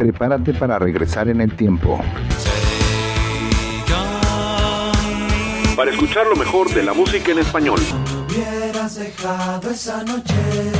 [0.00, 2.00] Prepárate para regresar en el tiempo.
[5.76, 7.78] Para escuchar lo mejor de la música en español.
[8.26, 10.72] hubieras dejado esa noche,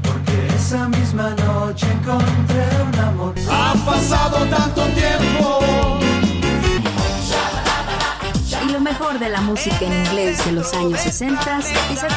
[0.00, 3.34] porque esa misma noche encontré un amor.
[3.50, 5.98] Ha pasado tanto tiempo.
[8.66, 11.58] Y lo mejor de la música en inglés de los años 60
[11.92, 12.14] y 70.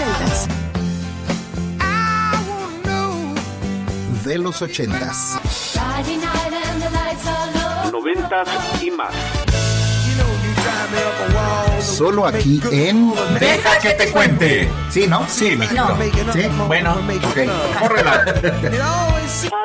[4.24, 5.41] De los 80s.
[7.91, 8.47] Noventas
[8.81, 9.13] y más.
[11.81, 14.69] Solo aquí en Deja que te cuente.
[14.89, 15.28] Sí, ¿no?
[15.28, 15.97] Sí, lo No.
[16.33, 16.47] ¿Sí?
[16.67, 17.79] Bueno, ok.
[17.79, 18.25] Córrela.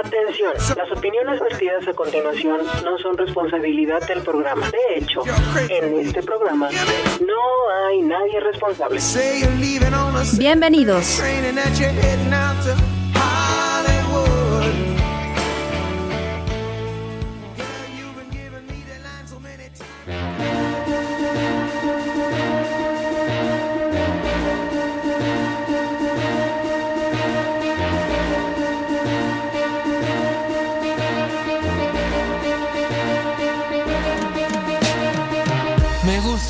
[0.04, 4.68] Atención, las opiniones vertidas a continuación no son responsabilidad del programa.
[4.70, 5.22] De hecho,
[5.68, 6.68] en este programa
[7.20, 9.00] no hay nadie responsable.
[10.38, 11.22] Bienvenidos.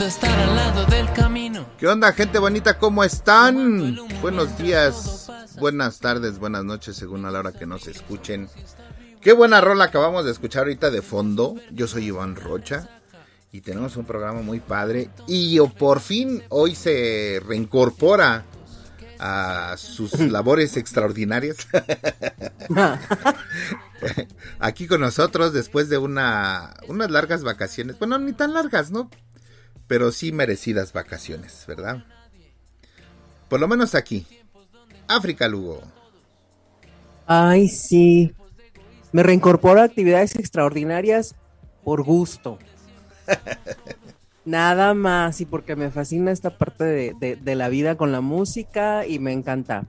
[0.00, 1.64] Estar al lado del camino.
[1.78, 2.76] ¿Qué onda, gente bonita?
[2.78, 3.96] ¿Cómo están?
[4.20, 5.30] Buenos días,
[5.60, 8.48] buenas tardes, buenas noches, según a la hora que nos escuchen.
[9.20, 11.54] Qué buena rola acabamos de escuchar ahorita de fondo.
[11.70, 12.88] Yo soy Iván Rocha
[13.52, 15.10] y tenemos un programa muy padre.
[15.28, 18.44] Y por fin hoy se reincorpora
[19.20, 21.68] a sus labores extraordinarias.
[24.58, 27.98] Aquí con nosotros después de una unas largas vacaciones.
[28.00, 29.10] Bueno, ni tan largas, ¿no?
[29.92, 32.02] Pero sí merecidas vacaciones, ¿verdad?
[33.50, 34.26] Por lo menos aquí.
[35.06, 35.82] África, Lugo.
[37.26, 38.34] Ay, sí.
[39.12, 41.34] Me reincorporo a actividades extraordinarias
[41.84, 42.58] por gusto.
[44.46, 48.22] Nada más y porque me fascina esta parte de, de- de la vida con la
[48.22, 49.84] música y me encanta.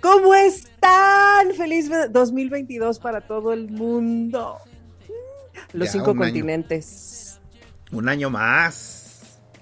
[0.00, 1.54] ¿Cómo están?
[1.56, 4.56] Feliz ve- 2022 para todo el mundo.
[5.72, 6.24] Los Ya, cinco un año.
[6.32, 7.38] continentes.
[7.92, 9.02] Un año más.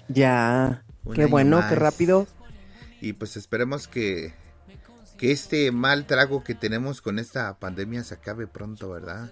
[0.07, 0.83] Ya.
[1.03, 1.69] Un Qué bueno, más.
[1.69, 2.27] qué rápido.
[3.01, 4.33] Y pues esperemos que,
[5.17, 9.31] que este mal trago que tenemos con esta pandemia se acabe pronto, ¿verdad?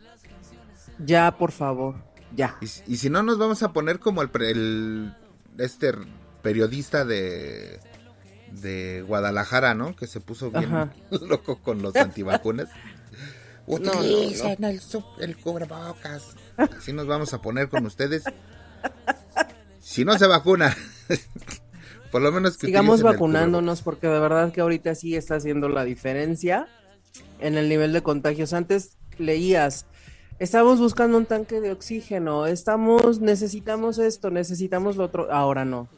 [1.00, 1.96] Ya, por favor.
[2.36, 2.58] Ya.
[2.62, 5.14] Y, si- y si no, nos vamos a poner como el, el-
[5.58, 5.94] este
[6.42, 7.80] periodista de,
[8.52, 9.96] de Guadalajara, ¿no?
[9.96, 10.94] Que se puso bien Ajá.
[11.28, 12.68] loco con los antivacunas.
[13.68, 13.92] no, no.
[13.92, 14.82] Utilicen el,
[15.20, 16.36] el cubrebocas.
[16.58, 18.24] Así nos vamos a poner con ustedes.
[19.82, 20.78] Si no se vacuna,
[22.12, 25.84] por lo menos que Sigamos vacunándonos porque de verdad que ahorita sí está haciendo la
[25.84, 26.68] diferencia
[27.40, 28.54] en el nivel de contagios.
[28.54, 29.88] Antes leías,
[30.40, 35.32] estamos buscando un tanque de oxígeno, estamos, necesitamos esto, necesitamos lo otro.
[35.32, 35.90] Ahora no.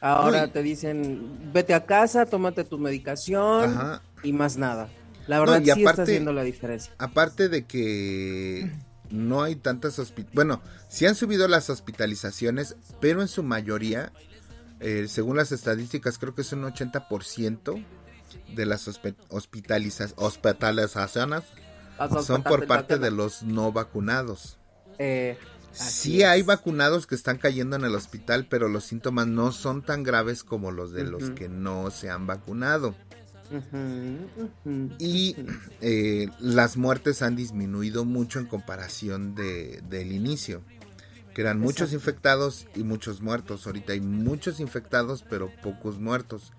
[0.00, 0.50] Ahora Uy.
[0.50, 4.02] te dicen, vete a casa, tómate tu medicación Ajá.
[4.22, 4.88] y más nada.
[5.26, 6.92] La verdad No, sí está haciendo la diferencia.
[6.98, 8.70] Aparte de que
[9.10, 14.12] no hay tantas hospi- bueno, sí han subido las hospitalizaciones, pero en su mayoría,
[14.80, 17.82] eh, según las estadísticas, creo que es un 80%
[18.54, 21.42] de las hospitaliza- hospitalizaciones
[21.98, 23.12] Las son por parte de hospitalizaciones.
[23.12, 24.58] los no vacunados.
[24.98, 25.38] Eh,
[25.70, 30.02] Sí hay vacunados que están cayendo en el hospital, pero los síntomas no son tan
[30.02, 32.94] graves como los de los que no se han vacunado.
[34.98, 35.36] Y
[35.80, 40.62] eh, las muertes han disminuido mucho en comparación de, del inicio,
[41.34, 41.96] que eran muchos Exacto.
[41.96, 43.66] infectados y muchos muertos.
[43.66, 46.52] Ahorita hay muchos infectados, pero pocos muertos.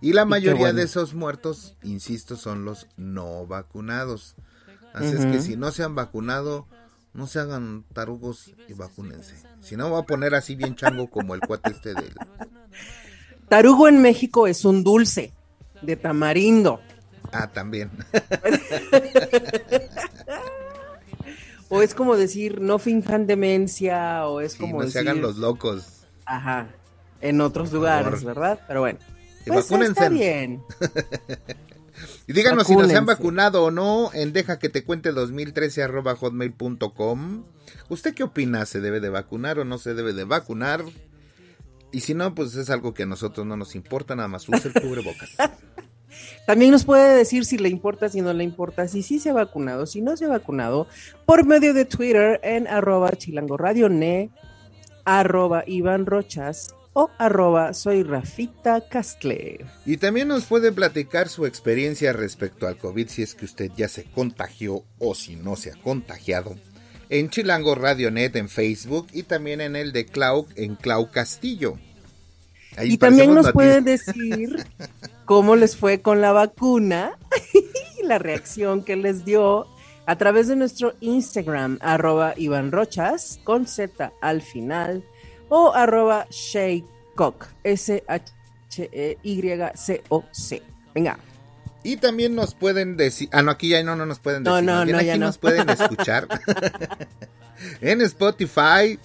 [0.00, 0.78] Y la mayoría bueno.
[0.78, 4.36] de esos muertos, insisto, son los no vacunados.
[4.92, 6.66] Así es que si no se han vacunado,
[7.12, 9.34] no se hagan tarugos y vacúnense.
[9.60, 12.14] Si no, voy a poner así bien chango como el cuate este del...
[13.48, 15.32] Tarugo en México es un dulce
[15.82, 16.80] de tamarindo.
[17.32, 17.90] Ah, también.
[21.68, 25.36] O es como decir, no finjan demencia, o es Sí, como no se hagan los
[25.36, 26.06] locos.
[26.24, 26.68] ajá,
[27.20, 28.24] en otros Por lugares, favor.
[28.24, 28.60] ¿verdad?
[28.68, 28.98] Pero bueno,
[29.44, 29.92] Y pues vacúnense.
[29.92, 30.62] está bien.
[32.28, 33.14] Y díganos si nos han Vacúnense.
[33.14, 37.44] vacunado o no en deja que te cuente 2013 arroba hotmail.com.
[37.88, 38.66] ¿Usted qué opina?
[38.66, 40.84] ¿Se debe de vacunar o no se debe de vacunar?
[41.96, 44.68] Y si no, pues es algo que a nosotros no nos importa, nada más use
[44.68, 45.30] el cubrebocas.
[46.46, 49.32] También nos puede decir si le importa, si no le importa, si sí se ha
[49.32, 50.88] vacunado, si no se ha vacunado,
[51.24, 54.30] por medio de Twitter en arroba chilangoradionet,
[55.06, 59.64] arroba Iván Rochas o arroba soy Rafita Castle.
[59.86, 63.88] Y también nos puede platicar su experiencia respecto al COVID, si es que usted ya
[63.88, 66.56] se contagió o si no se ha contagiado.
[67.08, 71.78] En Chilango Radionet en Facebook y también en el de Clau en Clau Castillo.
[72.76, 74.66] Ahí Y también nos pueden decir
[75.24, 77.18] cómo les fue con la vacuna
[77.98, 79.66] y la reacción que les dio
[80.06, 85.04] a través de nuestro Instagram, arroba Iván Rochas, con Z al final,
[85.48, 88.22] o arroba Shaycock, S-H-E-Y-C-O-C.
[90.94, 91.18] Venga.
[91.86, 94.66] Y también nos pueden decir, ah no, aquí ya no, no nos pueden No, decir,
[94.66, 95.26] no, bien no, aquí ya no.
[95.26, 96.26] nos pueden escuchar
[97.80, 98.98] en Spotify,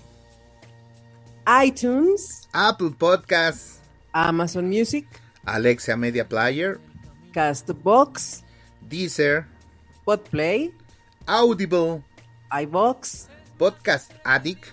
[1.64, 3.80] iTunes, Apple Podcasts,
[4.14, 5.08] Amazon Music,
[5.46, 6.80] Alexa Media Player,
[7.34, 8.44] Castbox,
[8.90, 9.46] Deezer,
[10.04, 10.74] Podplay,
[11.28, 12.02] Audible,
[12.64, 13.28] iBox,
[13.60, 14.66] Podcast Addict,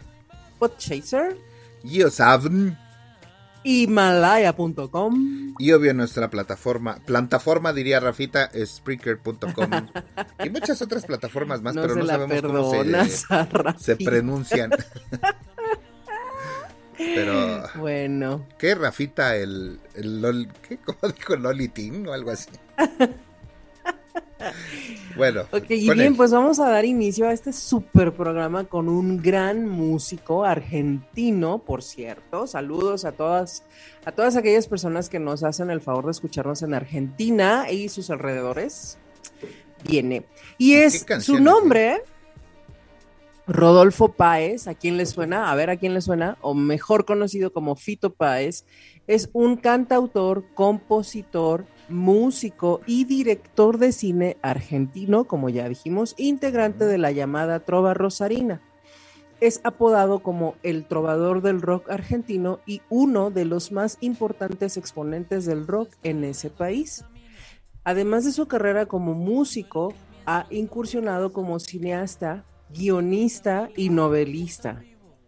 [0.59, 1.37] Podchaser,
[1.85, 2.75] Geosavn
[3.65, 5.55] Himalaya.com.
[5.59, 9.71] y obvio nuestra plataforma, plataforma diría Rafita, Spreaker.com
[10.45, 14.71] y muchas otras plataformas más, No pero no sabemos cómo se, se pronuncian.
[16.97, 20.79] pero Bueno, ¿Qué Rafita el, el Lol, ¿qué?
[20.79, 22.51] ¿Cómo dijo Lolitín o algo así?
[25.17, 26.15] bueno, ok, y bien, él.
[26.17, 31.83] pues vamos a dar inicio a este super programa con un gran músico argentino, por
[31.83, 32.47] cierto.
[32.47, 33.65] Saludos a todas,
[34.05, 38.11] a todas aquellas personas que nos hacen el favor de escucharnos en Argentina y sus
[38.11, 38.99] alrededores.
[39.85, 40.25] Viene.
[40.57, 42.03] Y es su nombre,
[43.49, 45.51] Rodolfo Páez, ¿a quién le suena?
[45.51, 46.37] A ver, ¿a quién le suena?
[46.43, 48.67] O mejor conocido como Fito Páez,
[49.07, 56.99] es un cantautor, compositor, músico y director de cine argentino, como ya dijimos, integrante de
[56.99, 58.61] la llamada Trova Rosarina.
[59.41, 65.47] Es apodado como el trovador del rock argentino y uno de los más importantes exponentes
[65.47, 67.05] del rock en ese país.
[67.85, 69.95] Además de su carrera como músico,
[70.27, 74.83] ha incursionado como cineasta, guionista y novelista.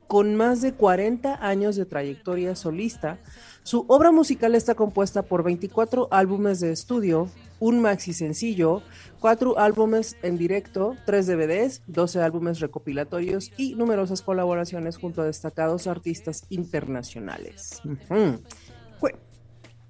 [0.09, 3.19] Con más de 40 años de trayectoria solista,
[3.63, 8.83] su obra musical está compuesta por 24 álbumes de estudio, un maxi sencillo,
[9.21, 15.87] 4 álbumes en directo, 3 DVDs, 12 álbumes recopilatorios y numerosas colaboraciones junto a destacados
[15.87, 17.83] artistas internacionales.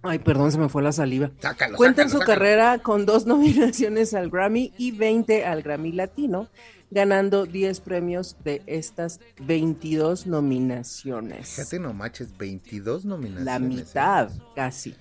[0.03, 1.31] Ay, perdón, se me fue la saliva.
[1.41, 2.39] Sácalo, Cuenta en sácalo, su sácalo.
[2.39, 6.49] carrera con dos nominaciones al Grammy y 20 al Grammy Latino,
[6.91, 11.51] ganando 10 premios de estas 22 nominaciones.
[11.51, 13.45] Fíjate, no manches, 22 nominaciones.
[13.45, 13.61] La ¿eh?
[13.61, 14.95] mitad, casi.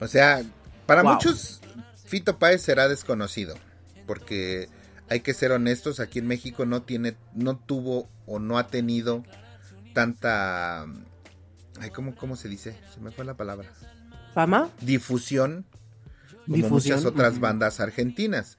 [0.00, 0.42] O sea,
[0.86, 1.12] para Wow.
[1.14, 1.60] muchos,
[2.06, 3.56] Fito Páez será desconocido.
[4.06, 4.68] Porque
[5.10, 9.22] hay que ser honestos, aquí en México no tiene, no tuvo o no ha tenido
[9.92, 10.86] tanta.
[11.80, 12.76] Ay, ¿cómo, ¿Cómo se dice?
[12.94, 13.68] Se me fue la palabra.
[14.36, 14.68] ¿Fama?
[14.82, 15.64] Difusión.
[16.44, 18.58] Como Difusión, muchas otras bandas argentinas.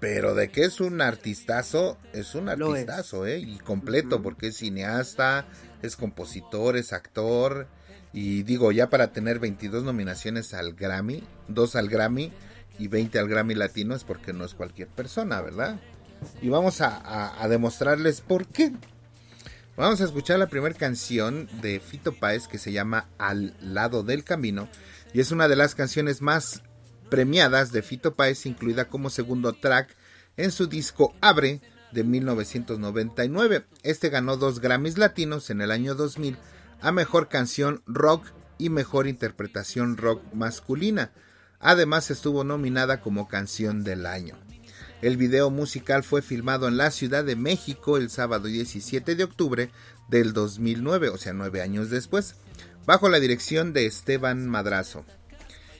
[0.00, 2.60] Pero de que es un artistazo, es un es.
[2.60, 3.38] artistazo, ¿eh?
[3.38, 5.46] Y completo, porque es cineasta,
[5.82, 7.68] es compositor, es actor.
[8.12, 12.32] Y digo, ya para tener 22 nominaciones al Grammy, dos al Grammy,
[12.76, 15.78] y 20 al Grammy Latino es porque no es cualquier persona, ¿verdad?
[16.42, 18.72] Y vamos a, a demostrarles por qué.
[19.78, 24.24] Vamos a escuchar la primera canción de Fito Páez que se llama Al lado del
[24.24, 24.68] camino
[25.12, 26.64] y es una de las canciones más
[27.10, 29.94] premiadas de Fito Páez, incluida como segundo track
[30.36, 31.60] en su disco Abre
[31.92, 33.66] de 1999.
[33.84, 36.38] Este ganó dos Grammys latinos en el año 2000
[36.80, 38.26] a Mejor Canción Rock
[38.58, 41.12] y Mejor Interpretación Rock Masculina.
[41.60, 44.47] Además estuvo nominada como Canción del Año.
[45.00, 49.70] El video musical fue filmado en la Ciudad de México el sábado 17 de octubre
[50.08, 52.34] del 2009, o sea, nueve años después,
[52.84, 55.04] bajo la dirección de Esteban Madrazo.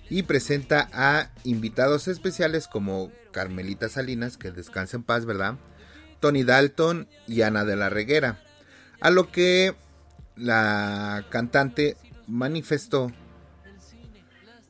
[0.09, 5.57] Y presenta a invitados especiales como Carmelita Salinas, que descansa en paz, ¿verdad?
[6.21, 8.41] Tony Dalton y Ana de la Reguera.
[9.01, 9.75] A lo que
[10.37, 11.97] la cantante
[12.29, 13.13] manifestó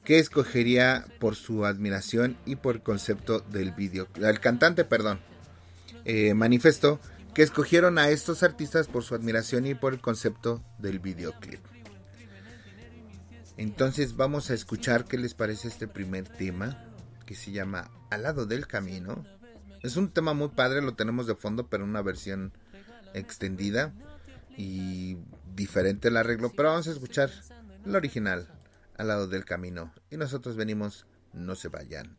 [0.08, 4.08] que escogería por su admiración y por el concepto del video.
[4.14, 5.20] El cantante, perdón,
[6.06, 6.98] eh, manifestó
[7.34, 11.60] que escogieron a estos artistas por su admiración y por el concepto del videoclip.
[13.58, 16.82] Entonces vamos a escuchar qué les parece este primer tema
[17.26, 19.26] que se llama Al lado del camino.
[19.82, 22.54] Es un tema muy padre, lo tenemos de fondo, pero una versión
[23.12, 23.92] extendida
[24.56, 25.18] y
[25.54, 26.50] diferente el arreglo.
[26.56, 27.30] Pero vamos a escuchar
[27.84, 28.48] el original
[28.98, 29.94] al lado del camino.
[30.10, 32.18] Y nosotros venimos, no se vayan.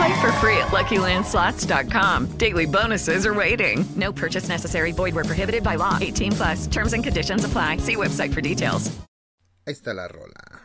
[0.00, 2.38] Play for free at LuckyLandSlots.com.
[2.38, 3.84] Daily bonuses are waiting.
[3.96, 4.92] No purchase necessary.
[4.92, 5.98] Void where prohibited by law.
[6.00, 6.66] 18 plus.
[6.68, 7.76] Terms and conditions apply.
[7.78, 8.90] See website for details.
[9.66, 10.60] Ahí está la rola.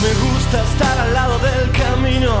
[0.00, 2.40] Me gusta estar al lado del camino,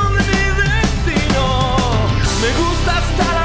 [2.41, 3.40] Me gusta estar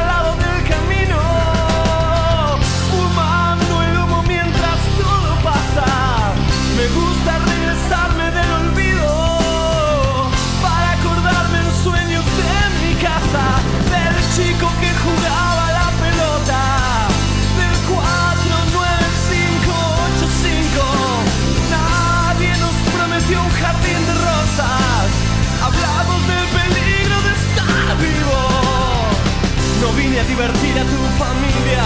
[30.17, 31.85] A divertir a tu familia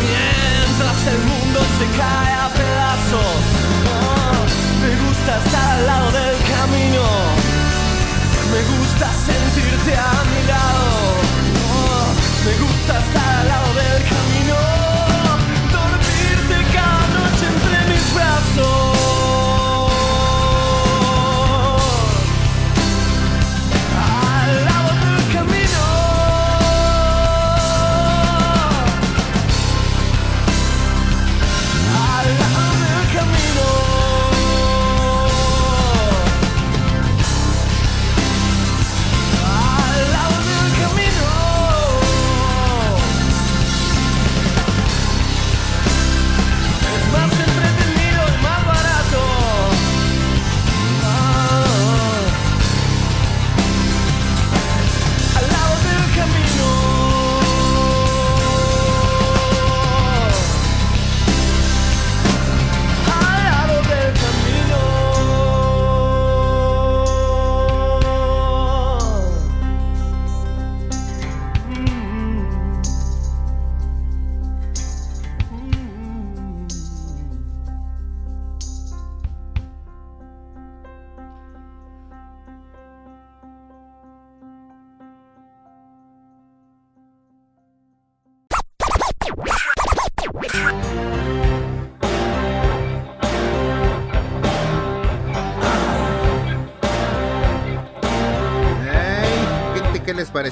[0.00, 3.36] mientras el mundo se cae a pedazos.
[3.92, 4.40] Oh,
[4.80, 7.04] me gusta estar al lado del camino.
[8.50, 10.88] Me gusta sentirte a mi lado.
[11.76, 12.08] Oh,
[12.46, 14.45] me gusta estar al lado del camino.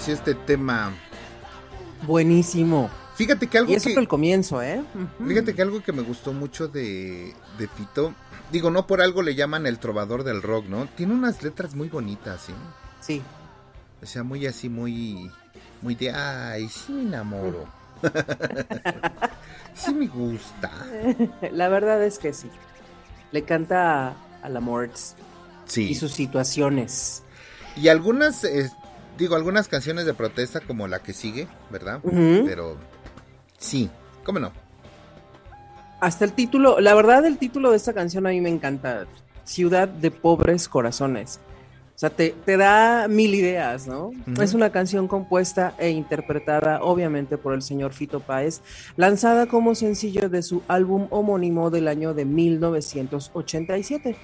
[0.05, 0.93] Pareció este tema?
[2.07, 2.91] Buenísimo.
[3.15, 4.83] Fíjate que algo Y eso que fue el comienzo, ¿eh?
[5.27, 8.13] Fíjate que algo que me gustó mucho de, de Fito,
[8.53, 10.87] digo, no por algo le llaman el trovador del rock, ¿no?
[10.95, 12.53] Tiene unas letras muy bonitas, ¿sí?
[13.01, 13.23] Sí.
[14.03, 15.31] O sea, muy así, muy,
[15.81, 17.67] muy de, ay, sí me enamoro.
[19.75, 20.71] sí me gusta.
[21.51, 22.51] La verdad es que sí.
[23.33, 25.15] Le canta a la Morts
[25.65, 25.89] Sí.
[25.89, 27.23] y sus situaciones.
[27.77, 28.71] Y algunas, eh,
[29.19, 32.01] digo, algunas canciones de protesta como la que sigue, ¿verdad?
[32.03, 32.77] Pero
[33.59, 33.91] sí,
[34.25, 34.53] ¿cómo no?
[36.01, 39.07] Hasta el título, la verdad el título de esta canción a mí me encanta.
[39.45, 41.41] Ciudad de pobres corazones.
[41.95, 44.11] O sea, te, te da mil ideas, ¿no?
[44.43, 48.63] Es una canción compuesta e interpretada obviamente por el señor Fito Páez,
[48.97, 54.17] lanzada como sencillo de su álbum homónimo del año de 1987.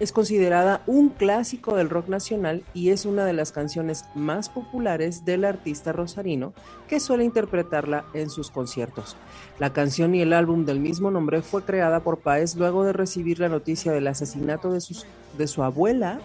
[0.00, 5.24] Es considerada un clásico del rock nacional y es una de las canciones más populares
[5.24, 6.52] del artista rosarino
[6.86, 9.16] que suele interpretarla en sus conciertos.
[9.58, 13.40] La canción y el álbum del mismo nombre fue creada por Páez luego de recibir
[13.40, 15.04] la noticia del asesinato de, sus,
[15.36, 16.20] de su abuela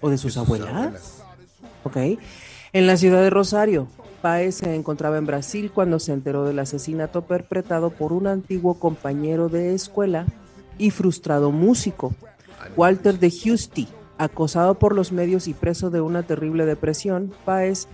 [0.00, 1.22] o de sus abuelas,
[1.84, 1.96] ¿ok?
[2.72, 3.86] En la ciudad de Rosario.
[4.22, 9.50] Páez se encontraba en Brasil cuando se enteró del asesinato perpetrado por un antiguo compañero
[9.50, 10.24] de escuela
[10.78, 12.14] y frustrado músico,
[12.76, 13.88] Walter de Husty.
[14.16, 17.88] Acosado por los medios y preso de una terrible depresión, Páez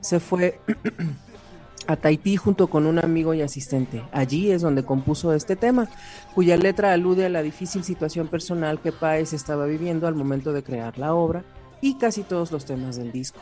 [0.00, 0.58] se fue
[1.86, 4.02] a Tahití junto con un amigo y asistente.
[4.12, 5.88] Allí es donde compuso este tema,
[6.34, 10.62] cuya letra alude a la difícil situación personal que Páez estaba viviendo al momento de
[10.62, 11.44] crear la obra
[11.80, 13.38] y casi todos los temas del disco.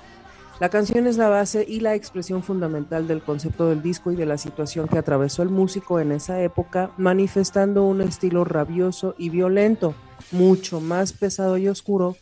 [0.60, 4.24] La canción es la base y la expresión fundamental del concepto del disco y de
[4.24, 9.94] la situación que atravesó el músico en esa época, manifestando un estilo rabioso y violento,
[10.30, 12.16] mucho más pesado y oscuro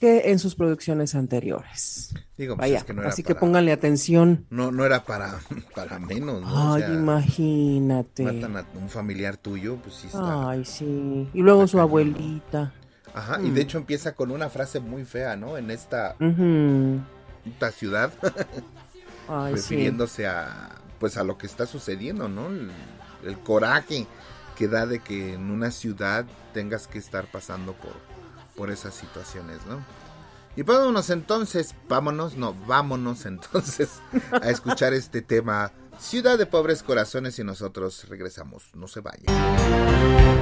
[0.00, 2.14] que en sus producciones anteriores.
[2.38, 4.46] Digo, pues Vaya, es que no era así que pónganle atención.
[4.50, 5.40] No, no era para,
[5.74, 6.70] para menos, ¿no?
[6.70, 8.22] O Ay, sea, imagínate.
[8.24, 10.50] Matan a un familiar tuyo, pues sí está.
[10.50, 11.28] Ay, sí.
[11.34, 12.72] Y luego su abuelita.
[13.14, 13.54] Ajá, y Mm.
[13.54, 15.58] de hecho empieza con una frase muy fea, ¿no?
[15.58, 17.00] En esta, Ujú.
[17.46, 18.12] Esta ciudad,
[19.28, 19.62] Ay, sí.
[19.62, 22.46] refiriéndose a, pues a lo que está sucediendo, ¿no?
[22.48, 22.70] El,
[23.24, 24.06] el coraje
[24.56, 27.94] que da de que en una ciudad tengas que estar pasando por,
[28.56, 29.84] por esas situaciones, ¿no?
[30.54, 34.00] Y pues vámonos entonces, vámonos, no, vámonos entonces
[34.32, 40.41] a escuchar este tema, Ciudad de Pobres Corazones, y nosotros regresamos, no se vayan.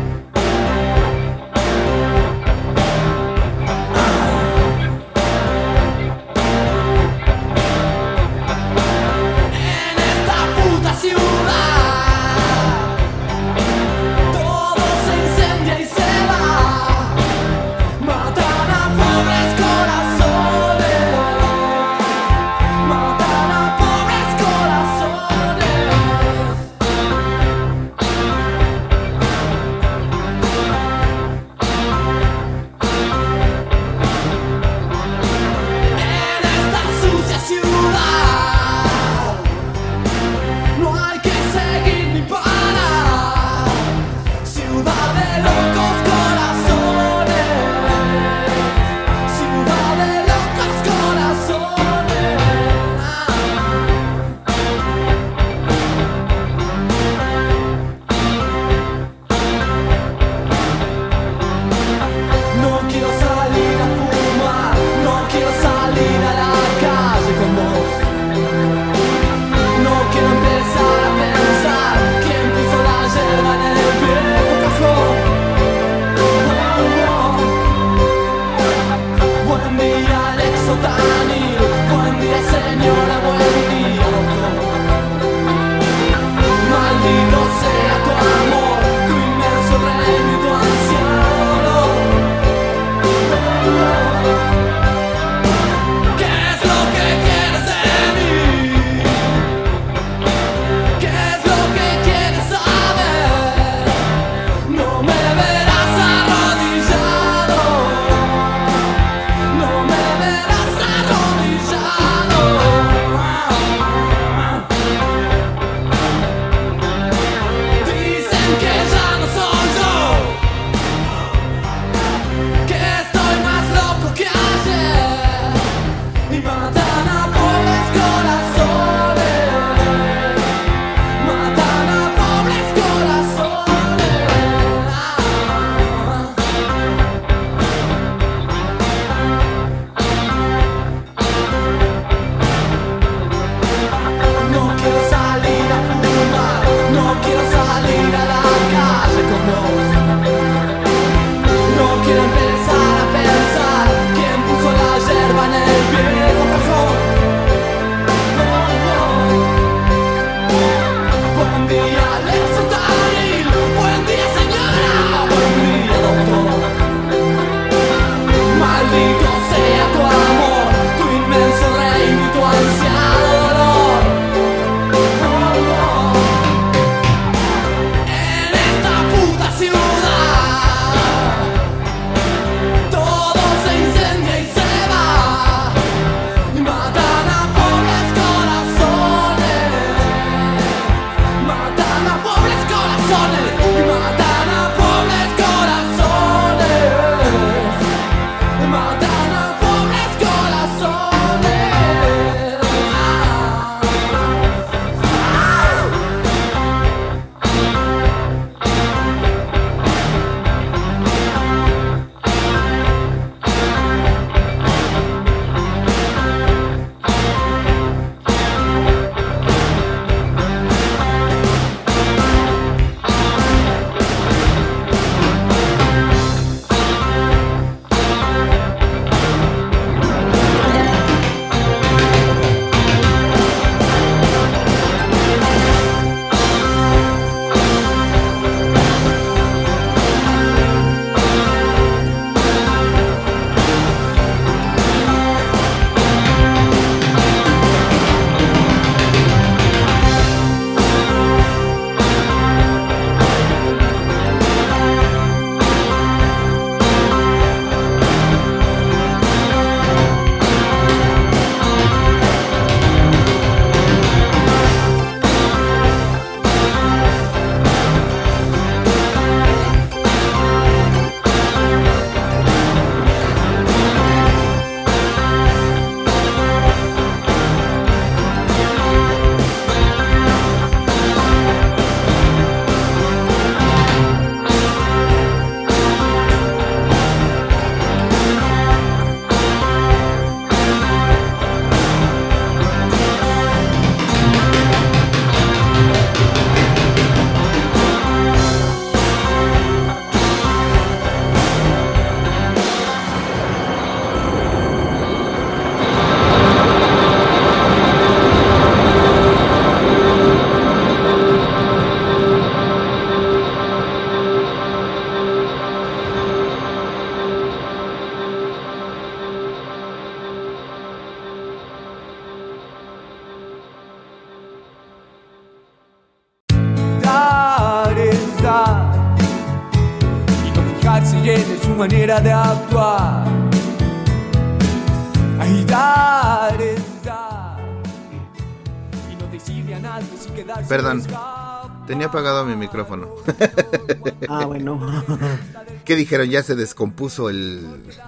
[341.90, 343.09] Tenía apagado mi micrófono.
[344.29, 344.79] Ah, bueno.
[345.85, 346.29] ¿Qué dijeron?
[346.31, 347.66] Ya se descompuso el,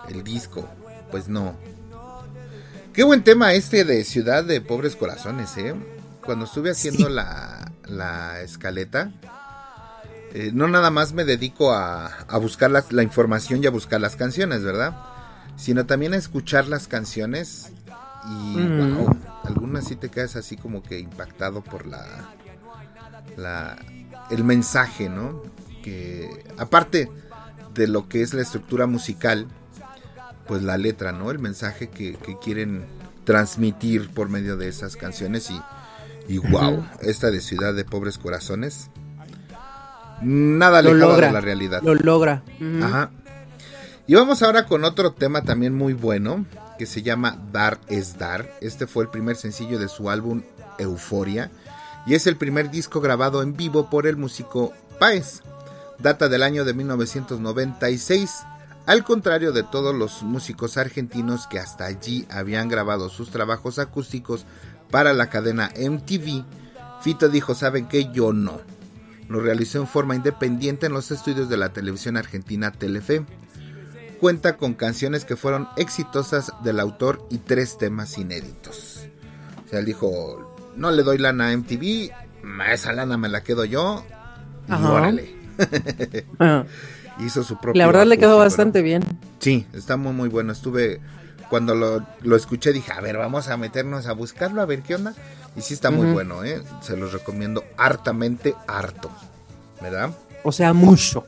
[0.08, 0.68] el disco.
[1.10, 1.56] Pues no.
[2.92, 5.74] Qué buen tema este de Ciudad de Pobres Corazones, ¿eh?
[6.24, 7.12] Cuando estuve haciendo Sí.
[7.12, 9.10] la, la escaleta,
[10.32, 14.00] eh, no nada más me dedico a, a buscar las- la información y a buscar
[14.00, 14.94] las canciones, ¿verdad?
[15.56, 17.72] Sino también a escuchar las canciones
[18.28, 18.96] y, Mm.
[18.98, 22.06] wow, algunas sí te quedas así como que impactado por la,
[23.36, 23.76] la
[24.30, 25.42] el mensaje, ¿no?
[25.82, 27.10] Que aparte
[27.74, 29.46] de lo que es la estructura musical,
[30.46, 31.30] pues la letra, ¿no?
[31.30, 32.84] El mensaje que, que quieren
[33.24, 35.60] transmitir por medio de esas canciones y,
[36.28, 38.90] y wow, esta de Ciudad de Pobres Corazones,
[40.22, 41.28] nada Lo logra.
[41.28, 41.82] de la realidad.
[41.82, 42.42] Lo logra.
[42.82, 43.10] Ajá.
[44.06, 46.44] Y vamos ahora con otro tema también muy bueno
[46.78, 48.50] que se llama Dar es Dar.
[48.60, 50.42] Este fue el primer sencillo de su álbum
[50.78, 51.50] Euforia
[52.06, 55.42] y es el primer disco grabado en vivo por el músico Paez.
[55.98, 58.40] Data del año de 1996.
[58.86, 64.44] Al contrario de todos los músicos argentinos que hasta allí habían grabado sus trabajos acústicos
[64.90, 66.44] para la cadena MTV,
[67.02, 68.10] Fito dijo, ¿saben qué?
[68.12, 68.60] Yo no.
[69.28, 73.24] Lo realizó en forma independiente en los estudios de la televisión argentina Telefe.
[74.20, 79.06] Cuenta con canciones que fueron exitosas del autor y tres temas inéditos.
[79.64, 82.10] O sea, él dijo, no le doy lana a MTV,
[82.72, 84.04] esa lana me la quedo yo.
[84.68, 84.92] Y Ajá.
[84.92, 85.34] órale.
[86.38, 86.66] Ajá.
[87.18, 89.02] Hizo su propio La verdad le quedó bastante bien.
[89.38, 90.52] Sí, está muy muy bueno.
[90.52, 91.00] Estuve
[91.50, 94.94] cuando lo, lo escuché dije, a ver, vamos a meternos a buscarlo, a ver qué
[94.94, 95.14] onda.
[95.54, 96.62] Y sí está muy bueno, ¿eh?
[96.80, 99.10] Se los recomiendo hartamente, harto.
[99.80, 100.10] ¿Verdad?
[100.44, 101.26] O sea, mucho.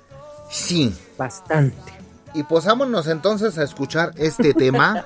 [0.51, 0.97] Sí.
[1.19, 1.93] Bastante.
[2.33, 5.05] Y pues vámonos entonces a escuchar este tema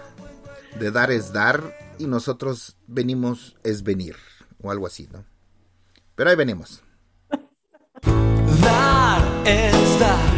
[0.78, 1.60] de dar es dar
[1.98, 4.16] y nosotros venimos es venir
[4.62, 5.24] o algo así, ¿no?
[6.14, 6.82] Pero ahí venimos.
[8.62, 10.32] Dar es dar.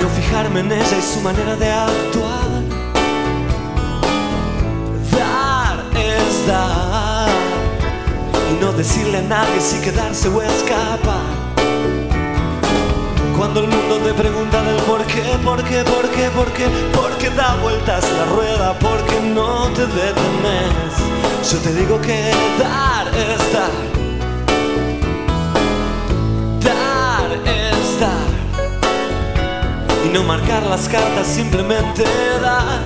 [0.00, 2.62] No fijarme en ella y su manera de actuar.
[5.12, 7.30] Dar es dar.
[8.50, 11.29] Y no decirle a nadie si quedarse o escapar.
[13.40, 17.16] Cuando el mundo te pregunta del por qué, por qué, por qué, por qué, por
[17.16, 20.92] qué da vueltas la rueda, porque no te detenes.
[21.50, 23.70] Yo te digo que dar es dar.
[26.60, 28.28] Dar es dar.
[30.04, 32.04] Y no marcar las cartas, simplemente
[32.42, 32.84] dar.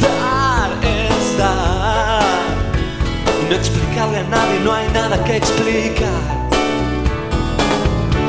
[0.00, 2.22] Dar es dar.
[3.42, 6.45] Y no explicarle a nadie, no hay nada que explicar.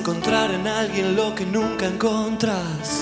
[0.00, 2.99] Encontrar en alguien lo que nunca encontras.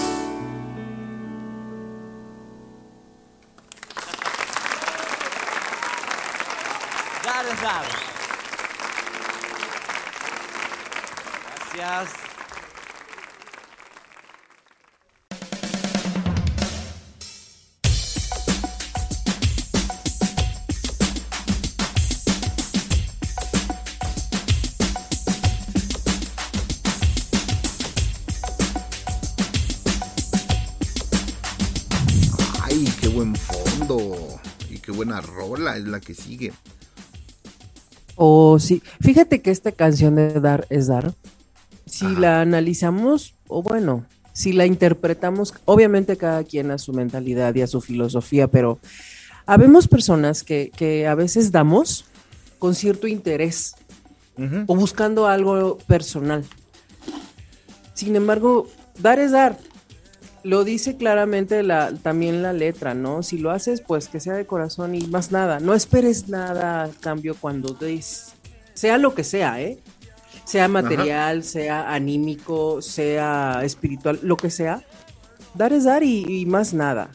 [35.98, 36.52] La que sigue.
[38.16, 41.14] O sí, fíjate que esta canción de Dar es Dar,
[41.86, 47.62] si la analizamos, o bueno, si la interpretamos, obviamente cada quien a su mentalidad y
[47.62, 48.78] a su filosofía, pero
[49.46, 52.04] habemos personas que, que a veces damos
[52.58, 53.74] con cierto interés
[54.66, 56.44] o buscando algo personal.
[57.94, 58.68] Sin embargo,
[59.00, 59.58] dar es dar.
[60.44, 63.22] Lo dice claramente la, también la letra, ¿no?
[63.22, 65.60] Si lo haces, pues que sea de corazón y más nada.
[65.60, 68.34] No esperes nada a cambio cuando des.
[68.74, 69.78] Sea lo que sea, ¿eh?
[70.44, 74.82] Sea material, sea anímico, sea espiritual, lo que sea.
[75.54, 77.10] Dar es dar y, y más nada.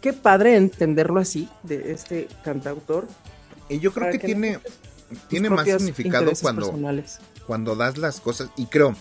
[0.00, 3.08] Qué padre entenderlo así, de este cantautor.
[3.68, 4.58] Y yo creo que, que tiene,
[5.28, 7.18] tiene más significado cuando, personales.
[7.46, 8.50] cuando das las cosas.
[8.56, 8.94] Y creo,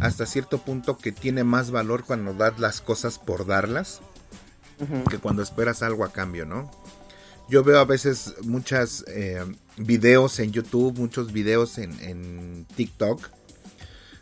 [0.00, 4.00] hasta cierto punto, que tiene más valor cuando das las cosas por darlas
[5.08, 6.70] que cuando esperas algo a cambio, ¿no?
[7.48, 9.44] Yo veo a veces muchas eh,
[9.76, 13.30] videos en YouTube, muchos videos en, en TikTok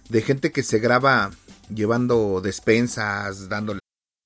[0.09, 1.31] de gente que se graba
[1.75, 3.81] llevando despensas, dándole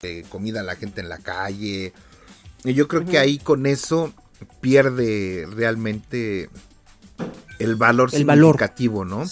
[0.00, 1.92] De comida a la gente en la calle.
[2.64, 4.12] Y yo creo que ahí con eso
[4.60, 6.48] pierde realmente
[7.58, 8.54] el valor El valor.
[8.54, 9.24] significativo, ¿no?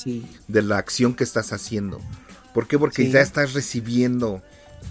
[0.48, 2.00] De la acción que estás haciendo.
[2.52, 2.78] ¿Por qué?
[2.78, 3.10] Porque Sí.
[3.12, 4.42] ya estás recibiendo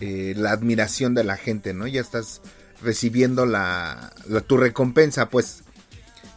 [0.01, 1.87] eh, la admiración de la gente, ¿no?
[1.87, 2.41] Ya estás
[2.83, 5.63] recibiendo la, la- tu recompensa, pues.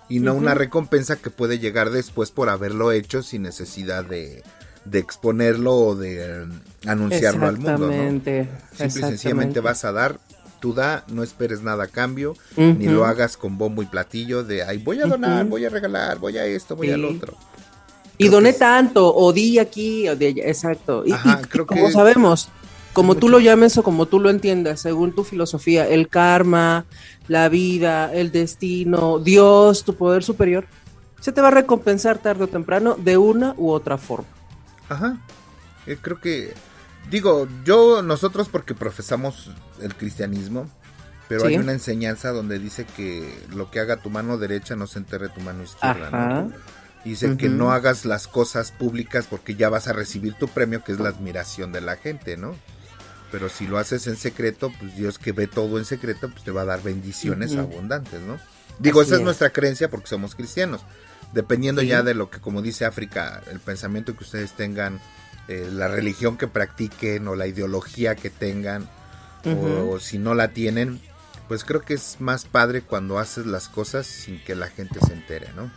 [0.08, 4.42] Y no una recompensa que puede llegar después por haberlo hecho sin necesidad de,
[4.90, 6.46] de exponerlo o de eh,
[6.86, 7.86] anunciarlo al mundo, ¿no?
[7.92, 10.18] Exactamente, Simple y sencillamente vas a dar,
[10.60, 14.62] tú da, no esperes nada a cambio, ni lo hagas con bombo y platillo de,
[14.62, 16.92] ay, voy a donar, voy a regalar, voy a esto, voy Sí.
[16.92, 17.34] al otro.
[18.18, 21.04] Y doné tanto, o di aquí, o de allá, exacto.
[21.06, 22.50] Y, Ajá, y creo como que sabemos,
[22.92, 26.84] como tú lo llames o como tú lo entiendas, según tu filosofía, el karma,
[27.28, 30.66] la vida, el destino, Dios, tu poder superior,
[31.20, 34.28] se te va a recompensar tarde o temprano de una u otra forma.
[34.90, 35.16] Ajá.
[35.86, 36.52] Eh, creo que,
[37.10, 40.68] digo, yo, nosotros porque profesamos el cristianismo,
[41.28, 41.46] pero Sí.
[41.48, 45.30] hay una enseñanza donde dice que lo que haga tu mano derecha no se enterre
[45.30, 46.28] tu mano izquierda, Ajá.
[46.42, 46.52] ¿no?
[47.04, 47.56] Dice que Ujú.
[47.56, 51.08] no hagas las cosas públicas porque ya vas a recibir tu premio, que es la
[51.08, 52.54] admiración de la gente, ¿no?
[53.32, 56.50] Pero si lo haces en secreto, pues Dios que ve todo en secreto, pues te
[56.50, 58.38] va a dar bendiciones abundantes, ¿no?
[58.80, 59.24] Digo, Así esa es es.
[59.24, 60.82] nuestra creencia porque somos cristianos.
[61.32, 61.88] Dependiendo Sí.
[61.88, 65.00] ya de lo que, como dice África, el pensamiento que ustedes tengan,
[65.48, 68.88] eh, la religión que practiquen o la ideología que tengan,
[69.44, 71.00] o, si no la tienen,
[71.48, 75.12] pues creo que es más padre cuando haces las cosas sin que la gente se
[75.14, 75.70] entere, ¿no?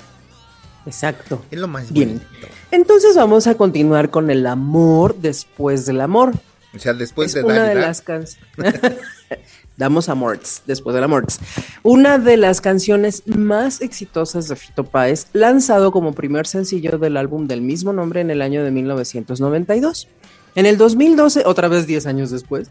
[0.86, 1.45] Exacto.
[1.49, 2.18] Es lo más Bien.
[2.20, 2.47] bonito.
[2.72, 6.34] Entonces vamos a continuar con el amor después del amor.
[6.76, 8.39] O sea, después es de una de las canciones.
[9.78, 11.39] Damos amorts, después del amorts.
[11.82, 17.47] Una de las canciones más exitosas de Fito Páez, lanzado como primer sencillo del álbum
[17.47, 20.07] del mismo nombre en el año de 1992.
[20.55, 22.69] En el 2012, otra vez 10 años después,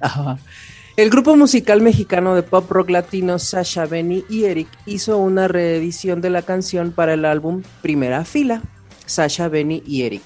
[0.96, 6.20] el grupo musical mexicano de pop rock latino Sasha, Benny y Eric hizo una reedición
[6.20, 8.62] de la canción para el álbum Primera Fila,
[9.06, 10.22] Sasha, Benny y Eric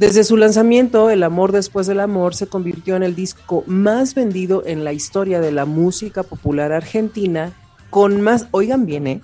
[0.00, 4.62] Desde su lanzamiento, El amor después del amor se convirtió en el disco más vendido
[4.64, 7.52] en la historia de la música popular argentina,
[7.90, 9.20] con más, oigan bien, ¿eh?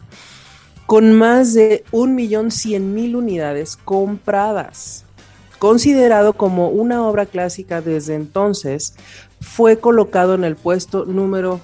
[0.85, 5.07] con más de 1.100.000 unidades compradas.
[5.59, 8.97] Considerado como una obra clásica desde entonces,
[9.41, 11.59] fue colocado en el puesto número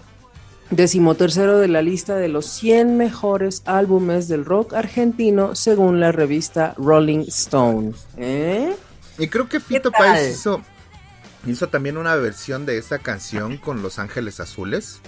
[0.70, 6.72] decimotercero de la lista de los 100 mejores álbumes del rock argentino según la revista
[6.78, 7.92] Rolling Stone.
[8.16, 8.74] ¿Eh?
[9.18, 10.62] Y creo que Fito Páez hizo,
[11.46, 15.00] hizo también una versión de esta canción con Los Ángeles Azules.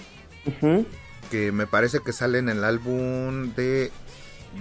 [1.31, 3.91] Que me parece que sale en el álbum de.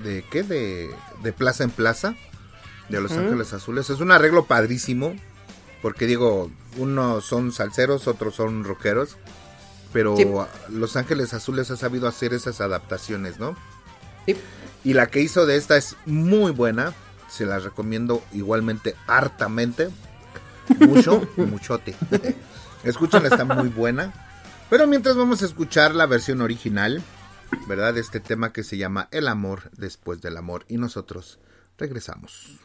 [0.02, 0.42] ¿De qué?
[0.42, 0.90] De,
[1.22, 2.14] de Plaza en Plaza.
[2.88, 3.90] De Los Ángeles Azules.
[3.90, 5.14] Es un arreglo padrísimo.
[5.82, 9.18] Porque digo, unos son salseros, otros son rockeros.
[9.92, 10.16] Pero
[10.70, 13.56] Los Ángeles Azules ha sabido hacer esas adaptaciones, ¿no?
[14.26, 14.36] Sí.
[14.82, 16.94] Y la que hizo de esta es muy buena
[17.34, 19.90] se las recomiendo igualmente hartamente.
[20.78, 21.96] Mucho, muchote.
[22.84, 24.12] Escúchala, está muy buena.
[24.70, 27.02] Pero mientras vamos a escuchar la versión original,
[27.66, 27.94] ¿verdad?
[27.94, 30.64] De este tema que se llama El amor después del amor.
[30.68, 31.40] Y nosotros
[31.76, 32.60] regresamos.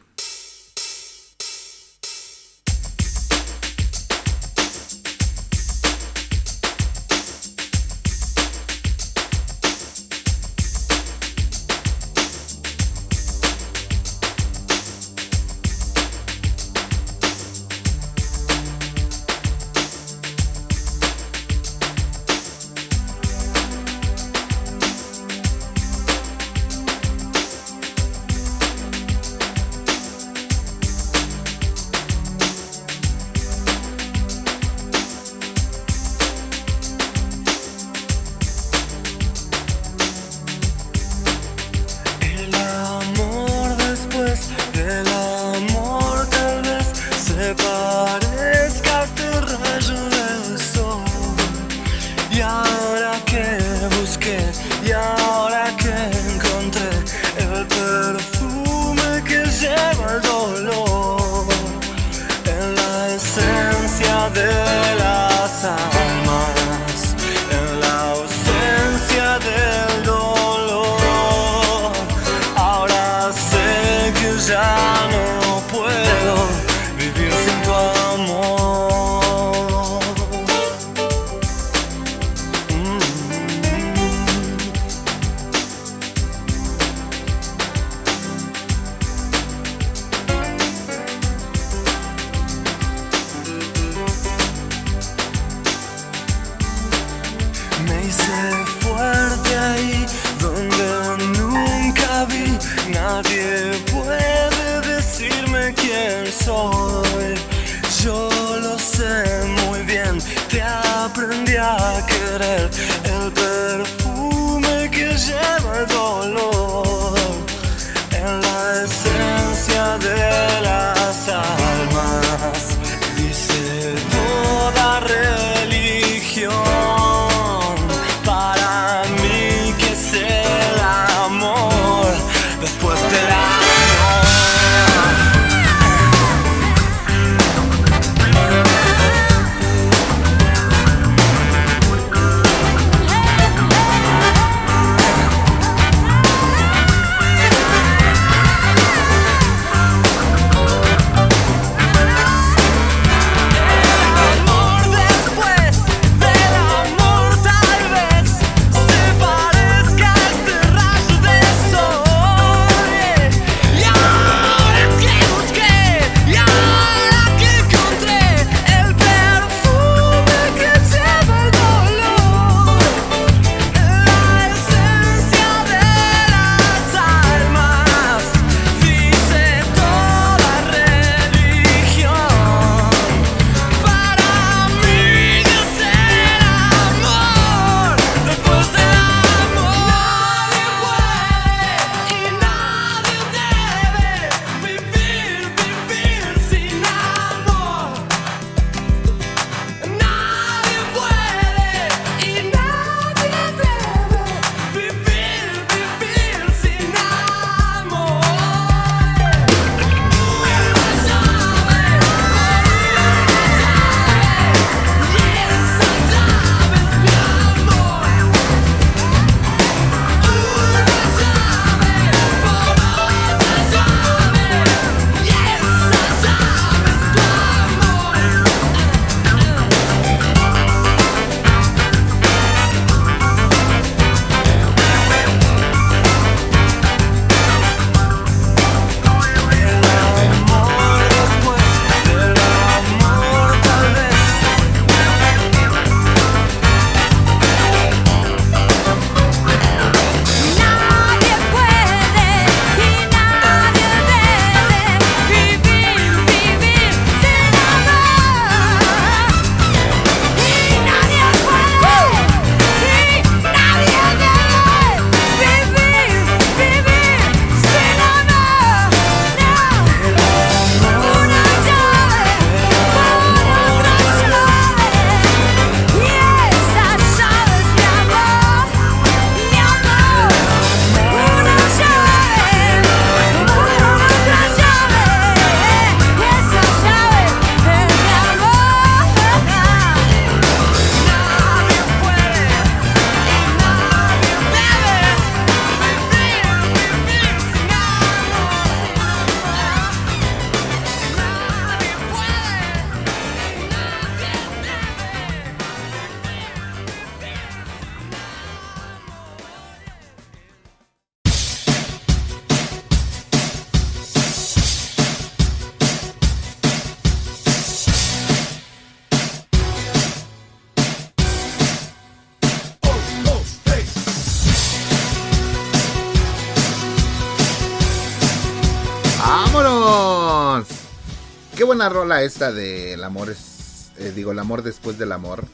[331.90, 335.44] Rola esta de El amor es, eh, digo, el amor después del amor.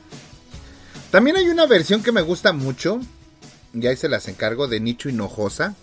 [1.10, 3.00] También hay una versión que me gusta mucho,
[3.72, 5.74] y ahí se las encargo, de Nicho Hinojosa.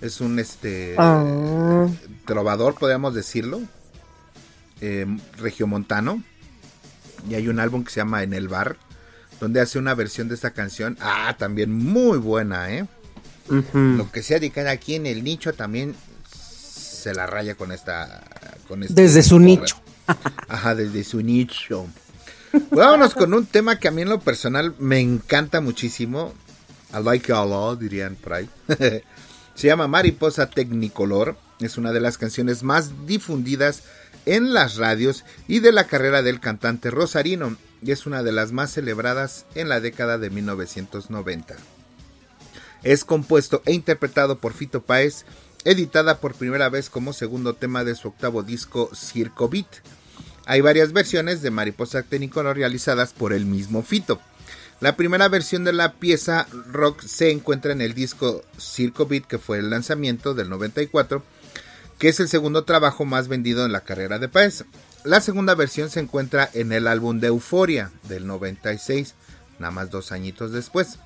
[0.00, 1.86] Es un este Ah.
[2.26, 3.60] trovador, podríamos decirlo,
[4.80, 5.06] eh,
[5.38, 6.22] regiomontano.
[7.28, 8.76] Y hay un álbum que se llama En el Bar,
[9.40, 10.98] donde hace una versión de esta canción.
[11.00, 12.86] Ah, también muy buena, ¿eh?
[13.72, 15.94] Lo que sea de cada quien, el nicho también
[16.30, 18.22] se la raya con esta.
[18.68, 19.46] Con este Desde su cover.
[19.46, 19.76] nicho.
[20.48, 21.86] Ajá, desde su nicho.
[22.70, 26.32] Vámonos con un tema que a mí en lo personal me encanta muchísimo.
[26.92, 28.48] I like it a lot, dirían por ahí.
[29.54, 31.36] Se llama Mariposa Technicolor.
[31.60, 33.82] Es una de las canciones más difundidas
[34.26, 37.56] en las radios y de la carrera del cantante Rosarino.
[37.82, 41.56] Y es una de las más celebradas en la década de 1990.
[42.82, 45.24] Es compuesto e interpretado por Fito Páez,
[45.64, 49.66] editada por primera vez como segundo tema de su octavo disco Circo Beat.
[50.46, 54.20] Hay varias versiones de Mariposa Technicolor realizadas por el mismo Fito.
[54.80, 59.38] La primera versión de la pieza rock se encuentra en el disco Circo Beat, que
[59.38, 61.22] fue el lanzamiento del 94,
[61.98, 64.64] que es el segundo trabajo más vendido en la carrera de Páez.
[65.04, 69.14] La segunda versión se encuentra en el álbum de Euforia del 96,
[69.58, 70.98] nada más dos añitos después.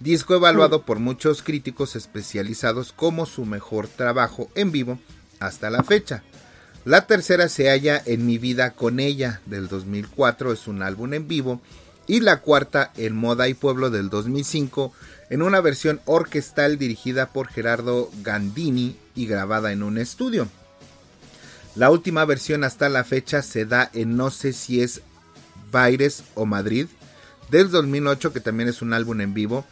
[0.00, 4.98] Disco evaluado por muchos críticos especializados como su mejor trabajo en vivo
[5.40, 6.22] hasta la fecha.
[6.86, 11.28] La tercera se halla en Mi vida con ella del 2004, es un álbum en
[11.28, 11.60] vivo.
[12.06, 14.92] Y la cuarta en Moda y Pueblo del 2005,
[15.28, 20.48] en una versión orquestal dirigida por Gerardo Gandini y grabada en un estudio.
[21.76, 25.02] La última versión hasta la fecha se da en No sé si es
[25.70, 26.86] Baires o Madrid
[27.50, 29.66] del 2008, que también es un álbum en vivo.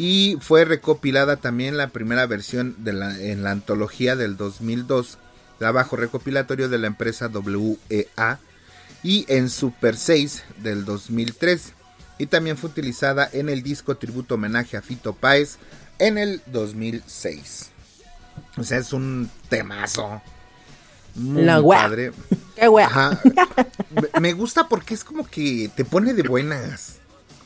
[0.00, 5.18] Y fue recopilada también la primera versión de la, en la antología del 2002,
[5.58, 8.38] trabajo recopilatorio de la empresa WEA,
[9.02, 11.72] y en Super 6 del 2003.
[12.18, 15.56] Y también fue utilizada en el disco tributo homenaje a Fito Páez
[15.98, 17.70] en el 2006.
[18.56, 20.22] O sea, es un temazo.
[21.16, 21.80] Muy La wea.
[21.82, 22.12] padre.
[22.54, 22.86] Qué wea.
[22.86, 23.20] Ajá.
[23.90, 26.98] Me- Me gusta porque es como que te pone de buenas.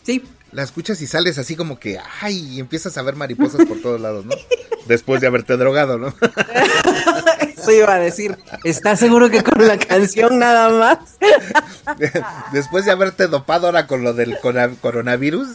[0.02, 0.22] Sí.
[0.52, 4.00] La escuchas y sales así como que, ay, y empiezas a ver mariposas por todos
[4.00, 4.34] lados, ¿no?
[4.86, 6.14] Después de haberte drogado, ¿no?
[7.56, 8.36] Eso iba a decir.
[8.64, 10.98] ¿Estás seguro que con la canción nada más?
[12.52, 14.36] Después de haberte dopado ahora con lo del
[14.80, 15.48] coronavirus.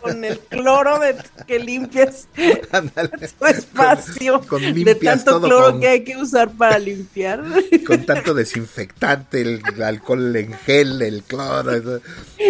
[0.00, 1.16] Con el cloro de
[1.46, 2.26] que limpias
[3.38, 4.40] tu espacio.
[4.48, 7.42] con de limpias tanto todo cloro con- que hay que usar para limpiar.
[7.86, 12.00] con tanto desinfectante, el alcohol en gel, el cloro.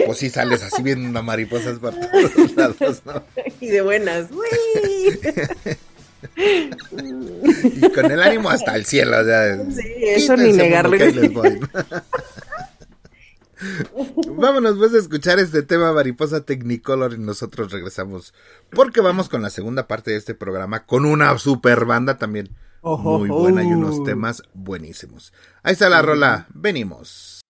[0.07, 3.23] Pues sí sales así viendo mariposas por todos lados, ¿no?
[3.61, 4.29] y de buenas.
[6.37, 9.21] Y con el ánimo hasta el cielo.
[9.21, 10.57] O sea, Sí, eso ni
[11.29, 11.61] voy.
[14.37, 18.35] Vámonos pues a escuchar este tema Mariposa Technicolor y nosotros regresamos
[18.71, 23.21] porque vamos con la segunda parte de este programa con una super banda también Ojo,
[23.21, 25.33] muy buena y unos temas buenísimos.
[25.63, 27.43] Ahí está la rola, venimos.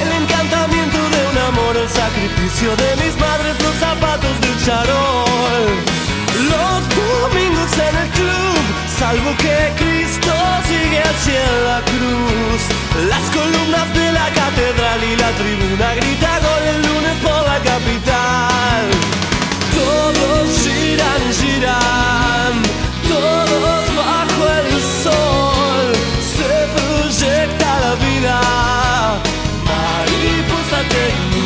[0.00, 5.66] El encantamiento de un amor, el sacrificio de mis madres, los zapatos del charol,
[6.48, 8.62] los domingos en el club,
[8.98, 10.32] salvo que Cristo
[10.66, 12.60] sigue en la cruz,
[13.08, 16.39] las columnas de la catedral y la tribuna grita
[30.90, 31.39] mariposa tecnicolor.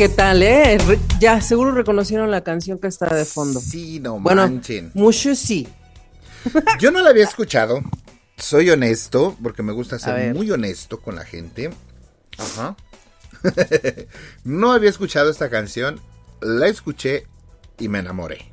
[0.00, 0.78] Qué tal, eh?
[0.78, 3.60] Re- Ya, seguro reconocieron la canción que está de fondo.
[3.60, 4.90] Sí, no Bueno, manchen.
[4.94, 5.68] mucho sí.
[6.78, 7.82] Yo no la había escuchado.
[8.38, 11.68] Soy honesto, porque me gusta ser muy honesto con la gente.
[12.38, 12.76] Ajá.
[14.44, 16.00] no había escuchado esta canción.
[16.40, 17.26] La escuché
[17.78, 18.50] y me enamoré.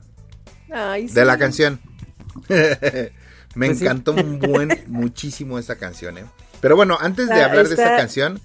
[0.69, 1.25] Ay, De sí.
[1.25, 1.79] la canción.
[2.49, 3.11] me
[3.55, 3.85] Pues sí.
[3.85, 6.25] encantó un buen, muchísimo esta canción, ¿eh?
[6.59, 8.41] Pero bueno, antes de Está- hablar de esta canción,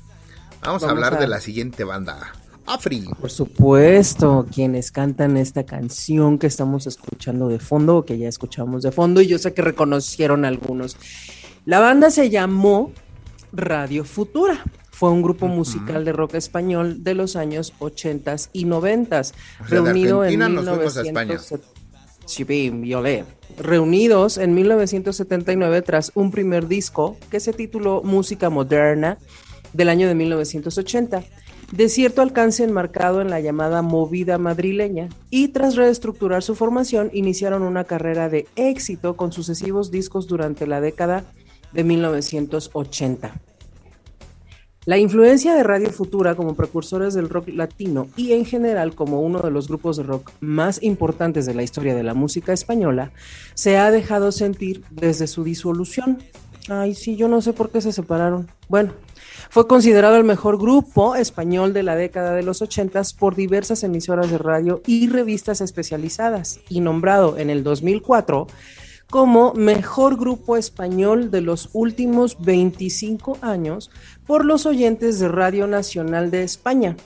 [0.63, 2.33] vamos, a hablar a- de la siguiente banda.
[2.73, 3.05] Afri.
[3.21, 8.83] Por supuesto, quienes cantan esta canción que estamos escuchando de fondo, o que ya escuchamos
[8.83, 10.97] de fondo, y yo sé que reconocieron algunos.
[11.65, 12.93] La banda se llamó
[13.53, 14.65] Radio Futura.
[14.91, 19.35] Fue un grupo musical de rock español de los años 80 y 90, O sea,
[19.69, 21.83] reunido en Argentina nos fuimos a 1970.
[22.27, 23.25] Sí, bien, violé.
[23.59, 29.19] Reunidos en 1979 tras un primer disco que se tituló Música Moderna
[29.73, 31.25] del año de 1980,
[31.73, 37.63] de cierto alcance enmarcado en la llamada movida madrileña, y tras reestructurar su formación iniciaron
[37.63, 41.25] una carrera de éxito con sucesivos discos durante la década
[41.73, 43.41] de 1980.
[44.85, 49.39] La influencia de Radio Futura como precursores del rock latino y en general como uno
[49.39, 53.13] de los grupos de rock más importantes de la historia de la música española
[53.55, 56.19] se ha dejado sentir desde su disolución.
[56.69, 58.49] Ay, sí, yo no sé por qué se separaron.
[58.69, 58.93] Bueno,
[59.51, 64.31] fue considerado el mejor grupo español de la década de los 80 por diversas emisoras
[64.31, 68.47] de radio y revistas especializadas y nombrado en el 2004
[69.11, 73.91] como mejor grupo español de los últimos 25 años
[74.27, 76.97] por los oyentes de Radio Nacional de España.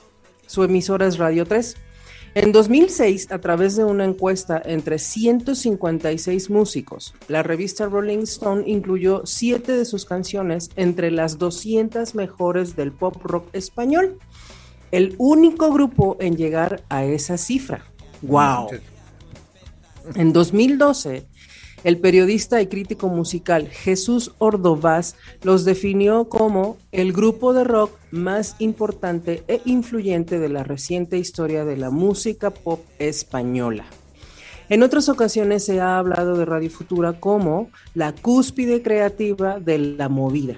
[0.45, 1.75] Su emisora es Radio 3.
[2.39, 9.23] En 2006, a través de una encuesta entre 156 músicos, la revista Rolling Stone incluyó
[9.25, 14.19] siete de sus canciones entre las 200 mejores del pop rock español.
[14.91, 17.85] El único grupo en llegar a esa cifra.
[18.21, 18.67] ¡Wow!
[20.13, 21.25] En 2012,
[21.83, 28.55] el periodista y crítico musical Jesús Ordovás los definió como el grupo de rock más
[28.59, 33.85] importante e influyente de la reciente historia de la música pop española.
[34.69, 40.09] En otras ocasiones se ha hablado de Radio Futura como la cúspide creativa de la
[40.09, 40.55] movida.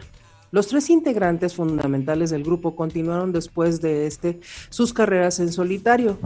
[0.52, 4.40] Los tres integrantes fundamentales del grupo continuaron después de este
[4.70, 6.18] sus carreras en solitario.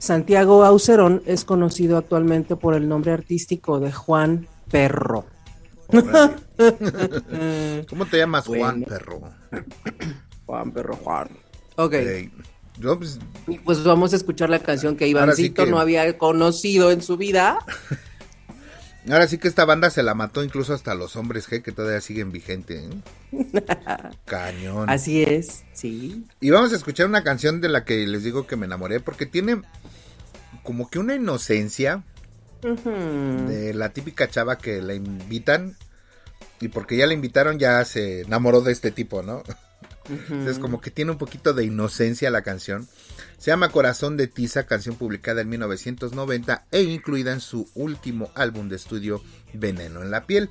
[0.00, 5.26] Santiago Aucerón es conocido actualmente por el nombre artístico de Juan Perro.
[7.88, 8.82] ¿Cómo te llamas, Juan.
[8.84, 9.20] Perro?
[10.46, 11.28] Juan, perro Juan.
[11.76, 11.92] Ok.
[11.94, 12.30] Ey,
[12.78, 16.90] yo, pues, Y Pues vamos a escuchar la canción que Ivancito que- no había conocido
[16.90, 17.58] en su vida.
[19.08, 22.00] ahora sí que esta banda se la mató incluso hasta los hombres G que todavía
[22.00, 22.84] siguen vigente.
[22.84, 23.64] ¿eh?
[24.26, 24.90] Cañón.
[24.90, 26.26] Así es, sí.
[26.40, 29.26] Y vamos a escuchar una canción de la que les digo que me enamoré porque
[29.26, 29.62] tiene
[30.62, 32.02] como que una inocencia
[32.62, 35.76] de la típica chava que la invitan
[36.60, 39.42] y porque ya la invitaron ya se enamoró de este tipo, ¿no?
[40.08, 42.88] Entonces como que tiene un poquito de inocencia la canción.
[43.40, 48.68] Se llama Corazón de Tiza, canción publicada en 1990 e incluida en su último álbum
[48.68, 49.22] de estudio
[49.54, 50.50] Veneno en la piel.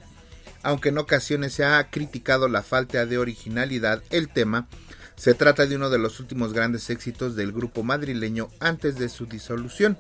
[0.64, 4.68] Aunque en ocasiones se ha criticado la falta de originalidad, el tema
[5.16, 9.28] se trata de uno de los últimos grandes éxitos del grupo madrileño antes de su
[9.28, 10.00] disolución,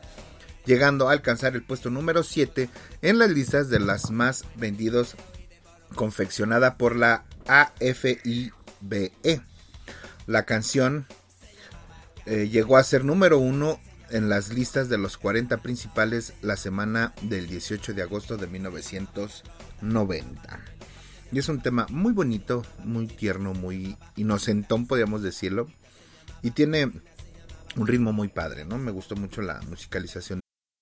[0.65, 2.71] llegando a alcanzar el puesto número 7
[3.03, 5.15] en las listas de las más vendidos
[5.93, 9.11] confeccionada por la AFIBE.
[10.25, 11.05] La canción
[12.25, 17.13] eh, llegó a ser número uno en las listas de los 40 principales la semana
[17.21, 20.59] del 18 de agosto de 1990.
[21.31, 25.67] Y es un tema muy bonito, muy tierno, muy inocentón, podríamos decirlo.
[26.41, 26.91] Y tiene
[27.75, 28.77] un ritmo muy padre, ¿no?
[28.77, 30.39] Me gustó mucho la musicalización.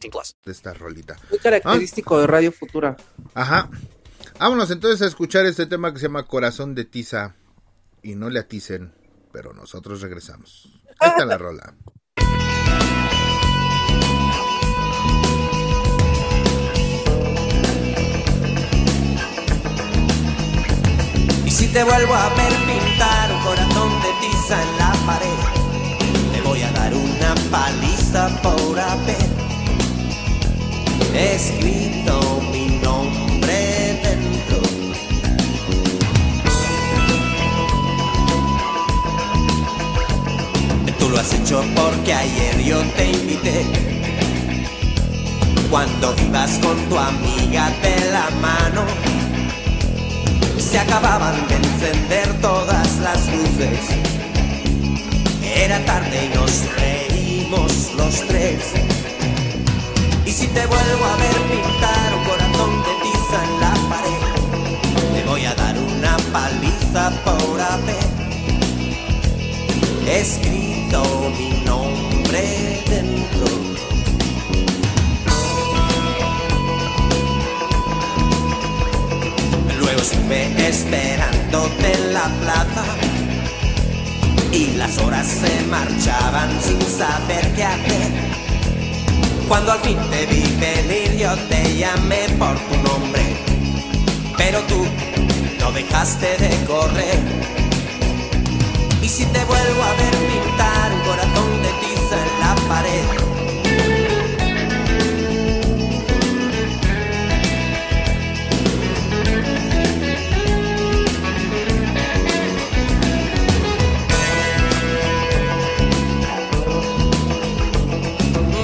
[0.00, 0.36] 18 plus.
[0.44, 1.16] de esta rolita.
[1.30, 2.96] Muy característico de Radio Futura.
[3.34, 3.68] Ajá.
[4.38, 7.34] Vámonos entonces a escuchar este tema que se llama Corazón de Tiza.
[8.02, 8.92] Y no le aticen,
[9.32, 10.68] pero nosotros regresamos.
[11.00, 11.74] Ahí está la rola.
[21.46, 25.38] Y si te vuelvo a ver pintar un corazón de tiza en la pared,
[26.32, 29.23] te voy a dar una paliza por haber
[31.14, 34.58] escrito mi nombre dentro.
[40.98, 43.64] Tú lo has hecho porque ayer yo te invité.
[45.70, 48.84] Cuando ibas con tu amiga de la mano
[50.58, 53.80] se acababan de encender todas las luces.
[55.56, 59.03] Era tarde y nos reímos los tres.
[60.34, 65.44] Si te vuelvo a ver pintar un corazón de tiza en la pared, te voy
[65.44, 68.04] a dar una paliza por haber
[70.08, 73.46] escrito mi nombre dentro.
[79.78, 82.84] Luego estuve esperándote en la plaza
[84.50, 88.33] y las horas se marchaban sin saber qué hacer.
[89.48, 93.22] Cuando al fin te vi venir yo te llamé por tu nombre,
[94.36, 94.86] pero tú
[95.60, 97.18] no dejaste de correr.
[99.02, 103.24] Y si te vuelvo a ver pintar un corazón de tiza en la pared,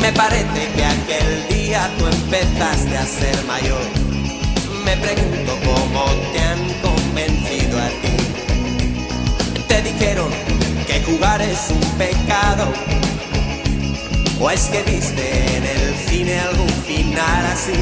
[0.00, 0.49] Me parece
[0.80, 3.82] que aquel día tú empezaste a ser mayor.
[4.82, 8.16] Me pregunto cómo te han convencido a ti.
[9.68, 10.30] Te dijeron
[10.86, 12.72] que jugar es un pecado.
[14.40, 17.74] ¿O es que viste en el cine algún final así?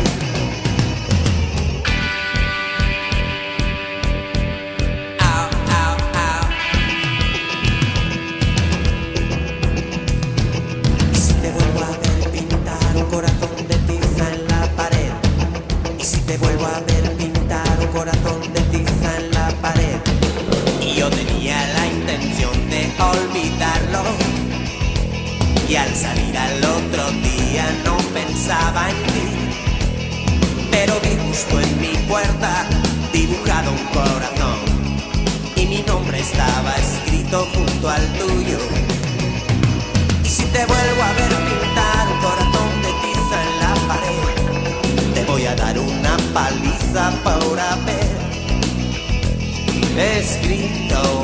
[50.28, 51.17] Escrito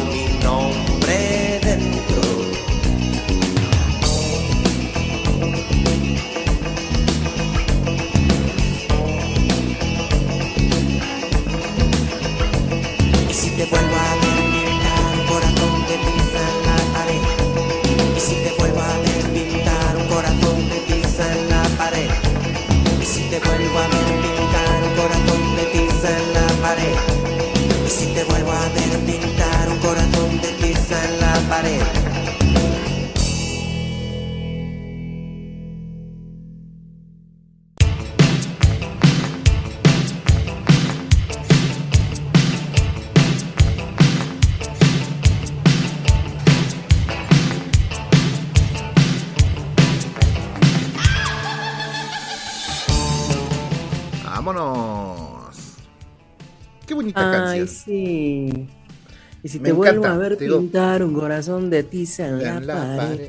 [59.44, 60.58] Y si Me te vuelvo encanta, a ver digo.
[60.58, 62.96] pintar un corazón de tiza en, En la, pared.
[62.96, 63.28] pared.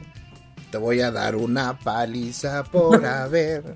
[0.72, 3.76] Te voy a dar una paliza por haber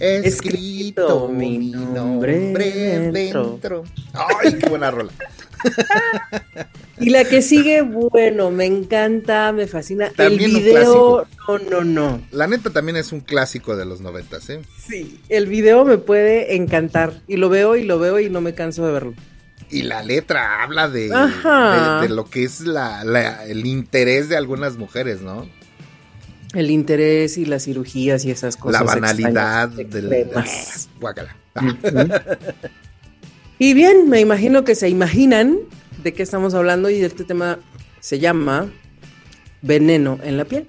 [0.00, 3.44] escrito mi nombre dentro.
[3.50, 3.84] dentro.
[4.14, 5.12] Ay, qué buena rola.
[7.00, 10.10] Y la que sigue, bueno, me encanta, me fascina.
[10.16, 12.22] También el un video, no, no, no.
[12.32, 14.62] La neta también es un clásico de los noventas, ¿eh?
[14.84, 17.12] Sí, el video me puede encantar.
[17.28, 19.14] Y lo veo y lo veo y no me canso de verlo.
[19.70, 24.36] Y la letra habla de, de, de lo que es la, la- el interés de
[24.36, 25.46] algunas mujeres, ¿no?
[26.54, 28.80] El interés y las cirugías y esas cosas.
[28.80, 30.12] la banalidad del...
[30.12, 30.88] extremas.
[30.98, 31.36] Guácala.
[33.58, 35.58] Y bien, me imagino que se imaginan
[36.02, 37.58] de qué estamos hablando y este tema
[38.00, 38.70] se llama
[39.62, 40.64] Veneno en la piel.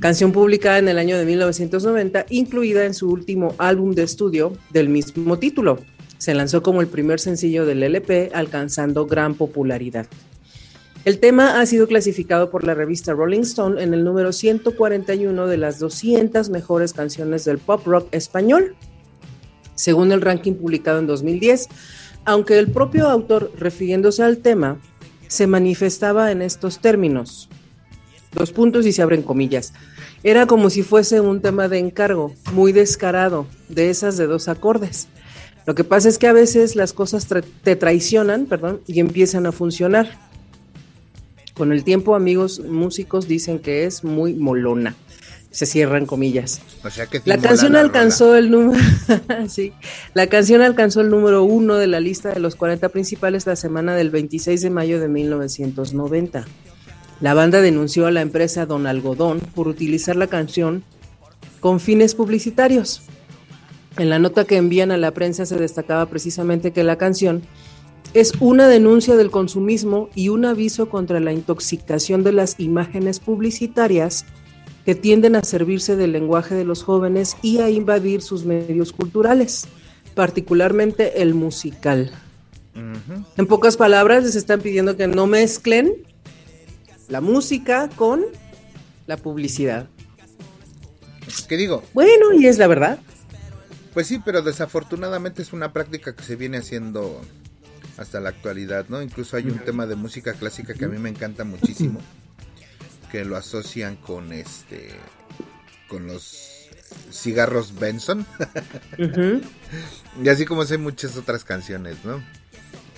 [0.00, 4.88] Canción publicada en el año de 1990, incluida en su último álbum de estudio del
[4.90, 5.78] mismo título.
[6.18, 10.06] Se lanzó como el primer sencillo del LP, alcanzando gran popularidad.
[11.04, 15.56] El tema ha sido clasificado por la revista Rolling Stone en el número 141 de
[15.56, 18.74] las 200 mejores canciones del pop rock español,
[19.76, 21.68] según el ranking publicado en 2010,
[22.24, 24.80] aunque el propio autor, refiriéndose al tema,
[25.28, 27.48] se manifestaba en estos términos.
[28.32, 29.72] Dos puntos y se abren comillas.
[30.24, 35.06] Era como si fuese un tema de encargo, muy descarado, de esas de dos acordes.
[35.66, 39.46] Lo que pasa es que a veces las cosas tra- te traicionan, perdón, y empiezan
[39.46, 40.08] a funcionar.
[41.54, 44.94] Con el tiempo, amigos músicos dicen que es muy molona.
[45.50, 46.60] Se cierran comillas.
[46.84, 48.78] O sea que La canción la alcanzó el número,
[49.48, 49.72] sí,
[50.12, 53.94] la canción alcanzó el número uno de la lista de los 40 principales la semana
[53.96, 56.44] del 26 de mayo de 1990.
[57.22, 60.84] La banda denunció a la empresa Don Algodón por utilizar la canción
[61.60, 63.00] con fines publicitarios.
[63.98, 67.42] En la nota que envían a la prensa se destacaba precisamente que la canción
[68.12, 74.26] es una denuncia del consumismo y un aviso contra la intoxicación de las imágenes publicitarias
[74.84, 79.66] que tienden a servirse del lenguaje de los jóvenes y a invadir sus medios culturales,
[80.14, 82.12] particularmente el musical.
[83.36, 85.94] En pocas palabras, les están pidiendo que no mezclen
[87.08, 88.24] la música con
[89.06, 89.88] la publicidad.
[91.48, 91.82] ¿Qué digo?
[91.94, 92.98] Bueno, y es la verdad.
[93.96, 97.18] Pues sí, pero desafortunadamente es una práctica que se viene haciendo
[97.96, 99.00] hasta la actualidad, ¿no?
[99.00, 102.02] Incluso hay un tema de música clásica que a mí me encanta muchísimo,
[103.10, 104.90] que lo asocian con este,
[105.88, 106.68] con los
[107.10, 108.26] cigarros Benson,
[110.22, 112.22] y así como hay muchas otras canciones, ¿no?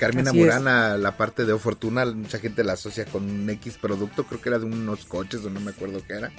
[0.00, 0.60] Carmina Así es.
[0.62, 4.48] La parte de O Fortuna, mucha gente la asocia con un X producto, creo que
[4.48, 6.32] era de unos coches o no me acuerdo qué era.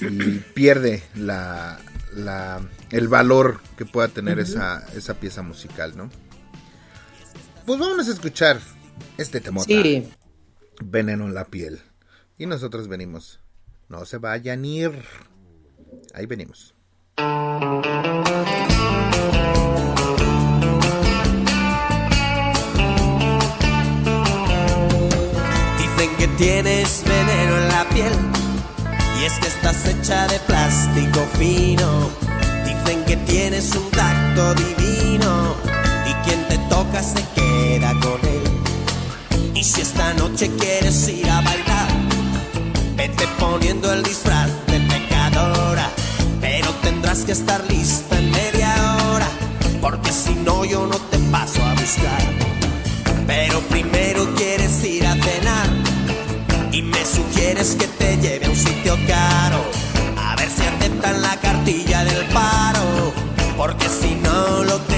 [0.00, 1.78] Y pierde la,
[2.14, 6.10] la, el valor que pueda tener esa, esa pieza musical, ¿no?
[7.66, 8.58] Pues vamos a escuchar
[9.18, 9.66] este temota.
[9.66, 10.08] Sí.
[10.82, 11.80] Veneno en la piel.
[12.38, 13.40] Y nosotros venimos.
[13.88, 15.02] No se vayan a ir.
[16.14, 16.74] Ahí venimos.
[25.78, 28.37] Dicen que tienes veneno en la piel
[29.28, 32.08] es que estás hecha de plástico fino.
[32.64, 35.54] Dicen que tienes un tacto divino
[36.08, 39.52] y quien te toca se queda con él.
[39.54, 41.90] Y si esta noche quieres ir a bailar,
[42.96, 45.90] vete poniendo el disfraz de pecadora,
[46.40, 48.70] pero tendrás que estar lista en media
[49.08, 49.28] hora,
[49.82, 52.22] porque si no yo no te paso a buscar.
[53.26, 53.97] Pero primero
[56.78, 59.64] y me sugieres que te lleve a un sitio caro.
[60.16, 63.12] A ver si aceptan la cartilla del paro,
[63.56, 64.97] porque si no lo tenemos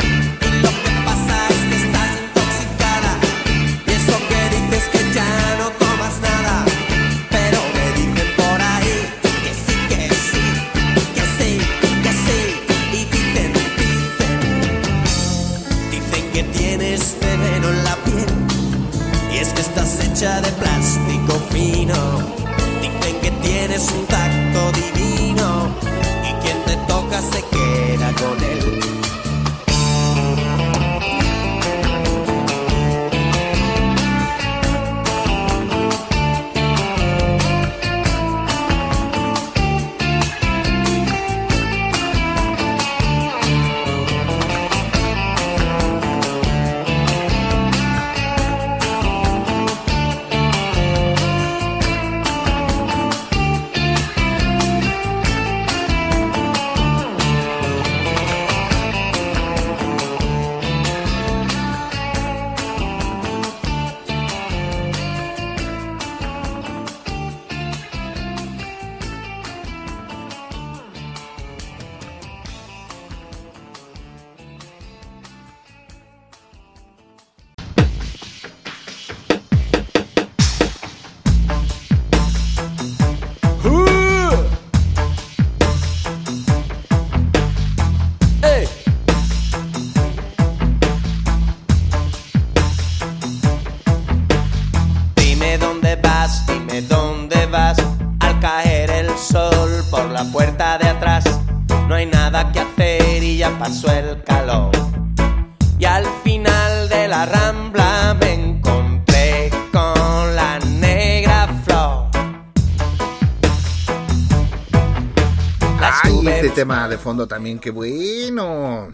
[117.01, 118.93] fondo también, qué bueno.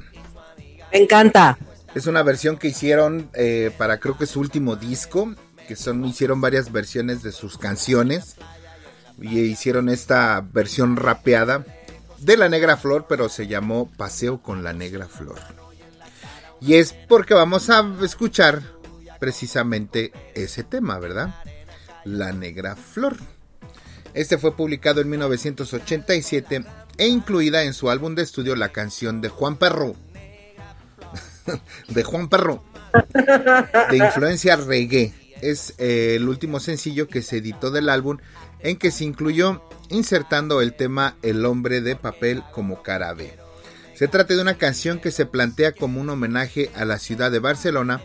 [0.92, 1.58] Me encanta.
[1.94, 5.34] Es una versión que hicieron eh, para creo que su último disco,
[5.68, 8.36] que son hicieron varias versiones de sus canciones
[9.20, 11.66] y hicieron esta versión rapeada
[12.20, 15.40] de La Negra Flor, pero se llamó Paseo con la Negra Flor.
[16.62, 18.62] Y es porque vamos a escuchar
[19.20, 21.36] precisamente ese tema, ¿verdad?
[22.04, 23.18] La Negra Flor.
[24.14, 26.66] Este fue publicado en 1987
[26.98, 29.96] e incluida en su álbum de estudio la canción de Juan Perro.
[31.90, 32.64] de Juan Perro.
[33.90, 35.14] de influencia reggae.
[35.42, 38.18] Es eh, el último sencillo que se editó del álbum
[38.60, 43.38] en que se incluyó insertando el tema El hombre de papel como cara B.
[43.94, 47.40] Se trata de una canción que se plantea como un homenaje a la ciudad de
[47.40, 48.02] Barcelona,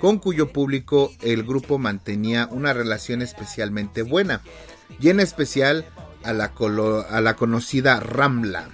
[0.00, 4.40] con cuyo público el grupo mantenía una relación especialmente buena,
[5.00, 5.84] y en especial
[6.26, 8.68] a la, conocida Rambla.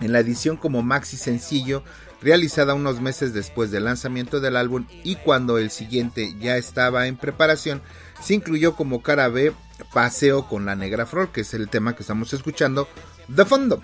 [0.00, 1.84] En la edición como maxi sencillo,
[2.20, 7.16] realizada unos meses después del lanzamiento del álbum y cuando el siguiente ya estaba en
[7.16, 7.82] preparación,
[8.22, 9.52] se incluyó como cara B
[9.92, 12.88] Paseo con la Negra Flor, que es el tema que estamos escuchando
[13.28, 13.82] de fondo.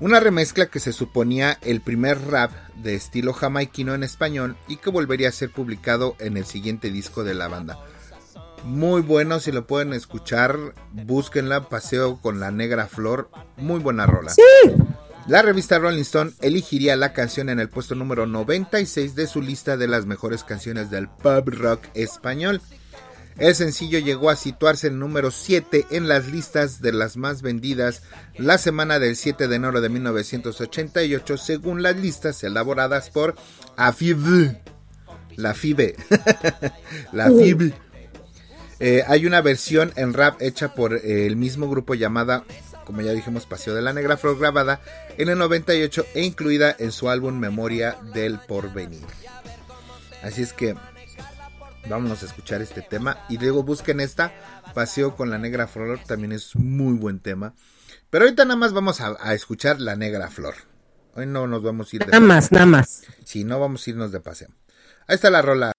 [0.00, 4.88] Una remezcla que se suponía el primer rap de estilo jamaiquino en español y que
[4.88, 7.78] volvería a ser publicado en el siguiente disco de la banda.
[8.64, 10.56] Muy bueno, si lo pueden escuchar,
[10.92, 14.30] búsquenla, Paseo con la Negra Flor, muy buena rola.
[14.30, 14.42] Sí.
[15.26, 19.76] La revista Rolling Stone elegiría la canción en el puesto número 96 de su lista
[19.76, 22.60] de las mejores canciones del pub rock español.
[23.38, 28.02] El sencillo llegó a situarse en número 7 en las listas de las más vendidas
[28.36, 33.36] la semana del 7 de enero de 1988 según las listas elaboradas por
[33.76, 34.56] AFIB.
[35.36, 35.96] La FIBE.
[37.12, 37.72] la FIB.
[38.80, 42.44] Eh, hay una versión en rap hecha por eh, el mismo grupo llamada,
[42.86, 44.80] como ya dijimos, Paseo de la Negra Flor, grabada
[45.18, 49.04] en el 98 e incluida en su álbum Memoria del Porvenir.
[50.22, 50.74] Así es que
[51.90, 54.32] vámonos a escuchar este tema y luego busquen esta,
[54.74, 57.52] Paseo con la Negra Flor, también es muy buen tema.
[58.08, 60.54] Pero ahorita nada más vamos a, a escuchar la Negra Flor.
[61.14, 63.02] Hoy no nos vamos a ir de Nada más, nada más.
[63.24, 64.48] Sí, no vamos a irnos de paseo.
[65.06, 65.72] Ahí está la rola.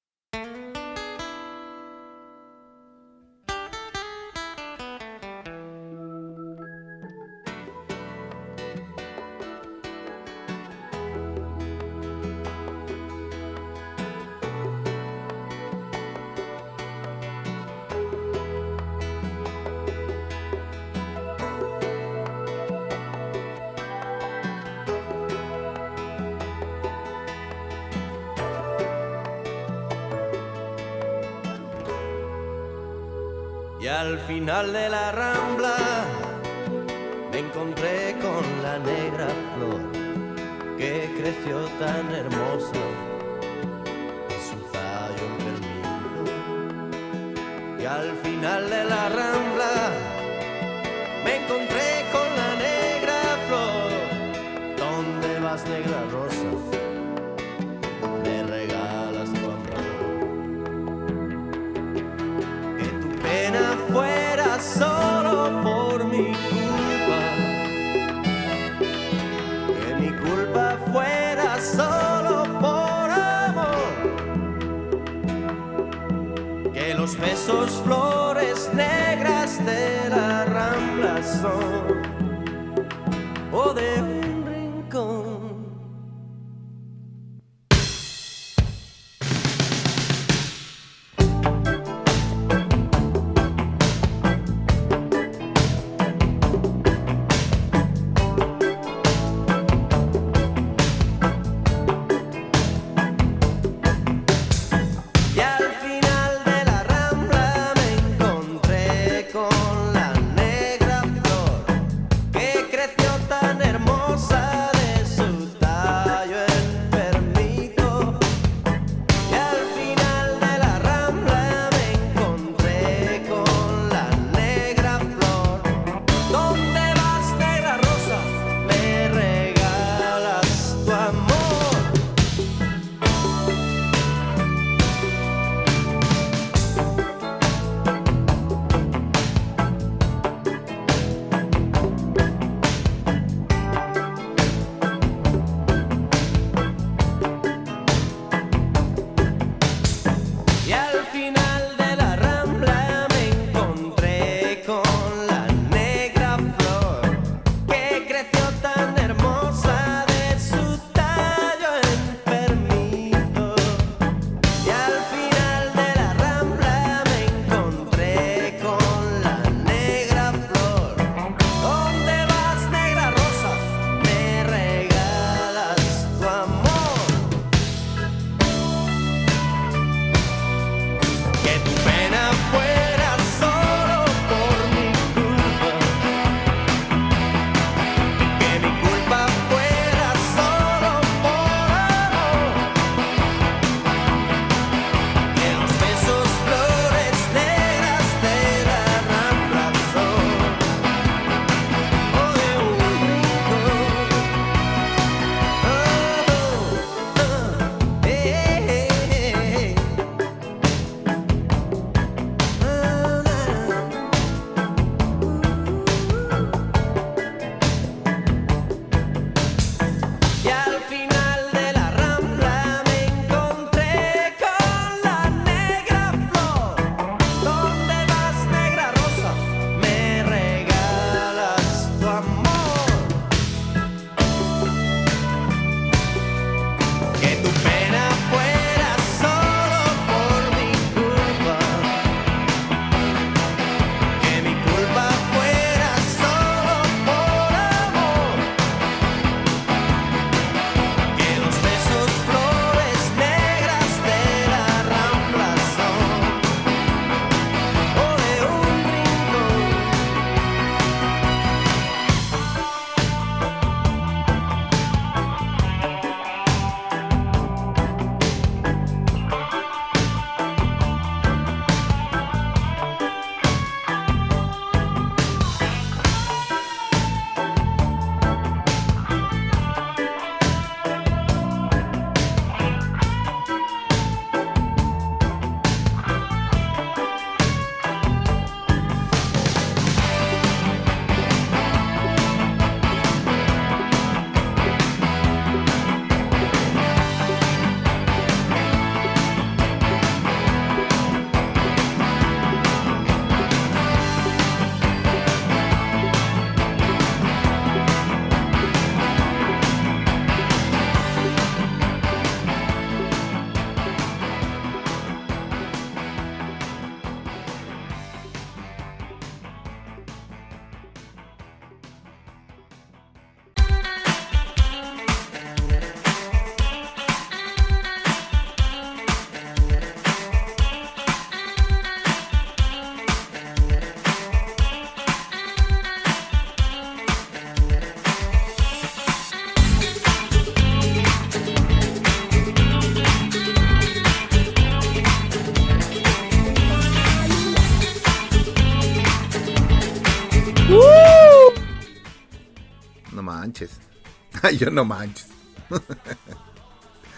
[354.57, 355.27] yo no manches.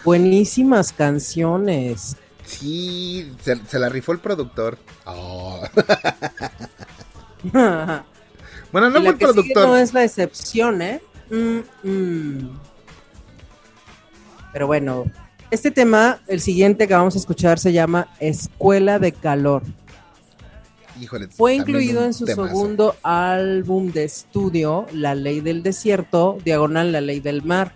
[0.04, 2.16] Buenísimas canciones.
[2.44, 4.78] Sí, se, se la rifó el productor.
[5.06, 5.62] Oh.
[8.72, 9.68] bueno, no fue el productor.
[9.68, 11.00] no es la excepción, ¿eh?
[11.30, 12.60] Mm, mm.
[14.52, 15.04] Pero bueno,
[15.50, 19.62] este tema, el siguiente que vamos a escuchar se llama Escuela de Calor.
[21.00, 22.48] Híjole, Fue incluido en su temazo.
[22.48, 27.72] segundo álbum de estudio, La Ley del Desierto, diagonal La Ley del Mar.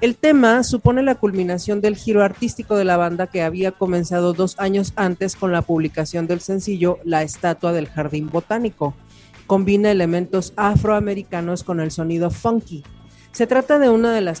[0.00, 4.58] El tema supone la culminación del giro artístico de la banda que había comenzado dos
[4.58, 8.94] años antes con la publicación del sencillo La Estatua del Jardín Botánico.
[9.46, 12.82] Combina elementos afroamericanos con el sonido funky.
[13.32, 14.40] Se trata de una de las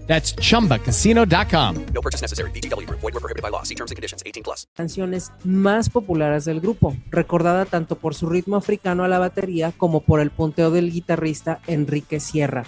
[0.07, 1.75] That's chumbacasino.com.
[1.93, 2.51] No purchase necessary.
[2.51, 2.99] VGW Group.
[2.99, 3.63] Void were prohibited by law.
[3.63, 4.21] See terms and conditions.
[4.25, 4.61] 18 plus.
[4.75, 10.01] canciones más populares del grupo, recordada tanto por su ritmo africano a la batería como
[10.01, 12.65] por el punteo del guitarrista Enrique Sierra.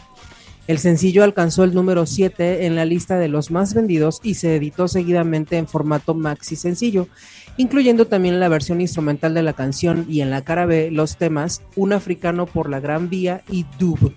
[0.67, 4.55] El sencillo alcanzó el número 7 en la lista de los más vendidos y se
[4.55, 7.07] editó seguidamente en formato maxi sencillo,
[7.57, 11.63] incluyendo también la versión instrumental de la canción y en la cara B los temas
[11.75, 14.13] Un africano por la Gran Vía y Dub.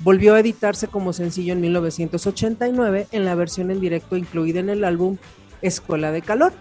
[0.00, 4.84] Volvió a editarse como sencillo en 1989 en la versión en directo incluida en el
[4.84, 5.18] álbum
[5.60, 6.54] Escuela de Calor,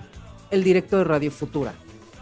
[0.52, 1.74] el directo de Radio Futura.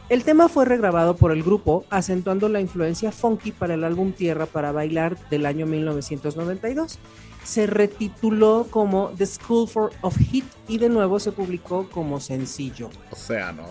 [0.09, 4.45] El tema fue regrabado por el grupo, acentuando la influencia funky para el álbum Tierra
[4.45, 6.99] para Bailar del año 1992.
[7.43, 12.89] Se retituló como The School for of Hit y de nuevo se publicó como sencillo.
[13.11, 13.65] O sea, ¿no?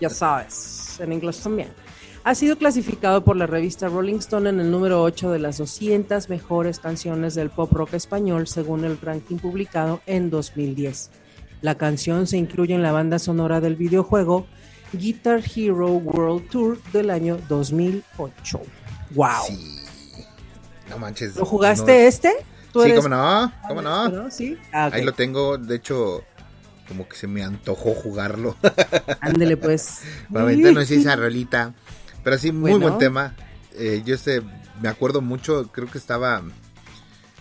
[0.00, 1.68] Ya sabes, en inglés también.
[2.24, 6.30] Ha sido clasificado por la revista Rolling Stone en el número 8 de las 200
[6.30, 11.10] mejores canciones del pop rock español según el ranking publicado en 2010.
[11.60, 14.46] La canción se incluye en la banda sonora del videojuego
[14.94, 18.60] Guitar Hero World Tour del año 2008.
[19.14, 19.44] ¡Wow!
[20.88, 21.36] No manches.
[21.36, 22.32] ¿Lo jugaste no- este?
[22.72, 24.08] ¿Tú Sí, eres- cómo no, cómo no.
[24.08, 24.30] ¿no?
[24.30, 24.56] Sí.
[24.72, 24.88] Ah.
[24.92, 26.24] Ahí lo tengo, de hecho,
[26.88, 28.56] como que se me antojó jugarlo.
[29.20, 30.00] Ándele pues.
[30.32, 31.74] Para aventarnos esa rolita.
[32.24, 32.88] Pero sí, muy Bueno.
[32.88, 33.34] buen tema.
[33.74, 34.42] Eh, yo este,
[34.80, 36.42] me acuerdo mucho, creo que estaba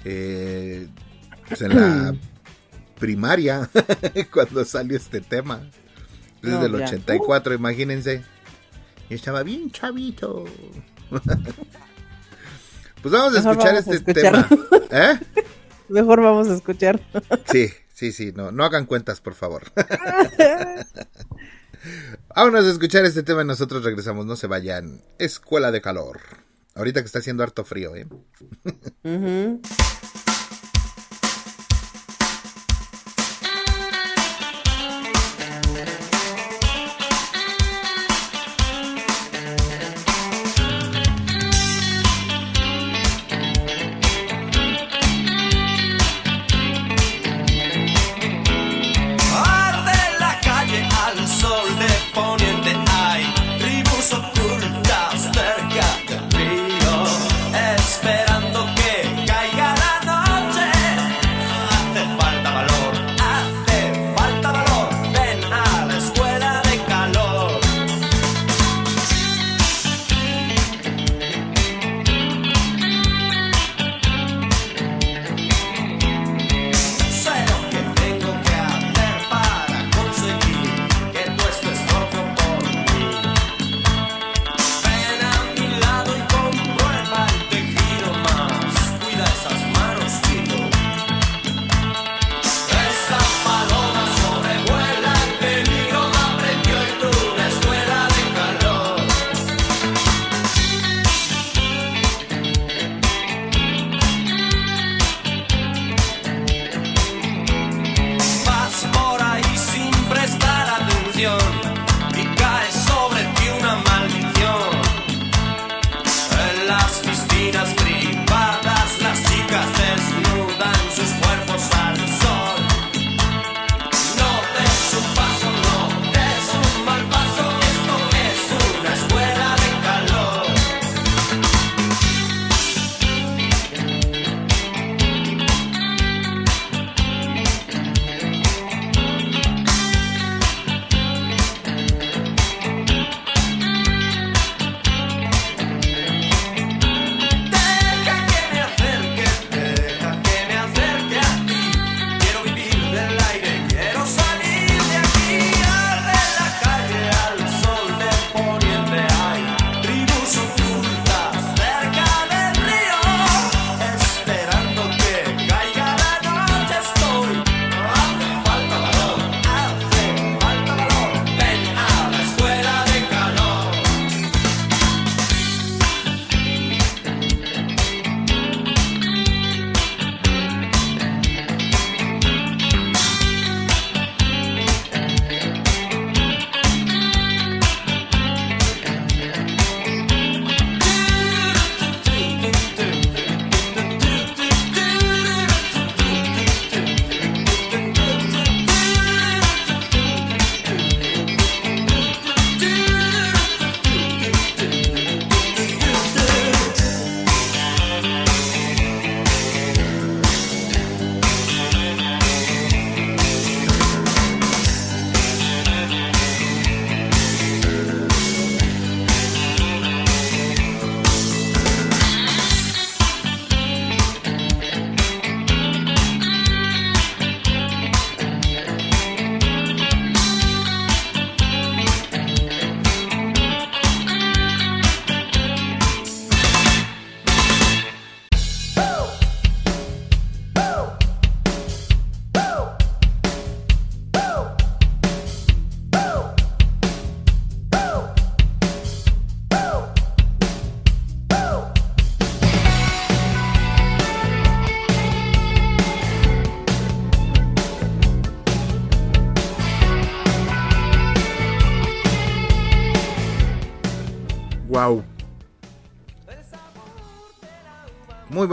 [0.03, 0.87] eh,
[1.47, 2.15] pues, en la
[2.99, 3.69] primaria
[4.33, 5.61] cuando salió este tema.
[6.41, 6.85] Desde No, el ya.
[6.85, 8.23] 84, imagínense.
[9.09, 10.43] Yo estaba bien chavito.
[11.09, 11.23] pues
[13.13, 14.47] vamos a Mejor escuchar vamos este tema.
[14.91, 15.19] ¿Eh?
[15.89, 16.99] Mejor vamos a escuchar.
[17.51, 19.71] Sí, sí, sí, no, no hagan cuentas, por favor.
[22.35, 25.01] Vámonos a escuchar este tema y nosotros regresamos, no se vayan.
[25.17, 26.19] Escuela de calor.
[26.75, 28.07] Ahorita que está haciendo harto frío, ¿eh?
[29.03, 29.59] Arde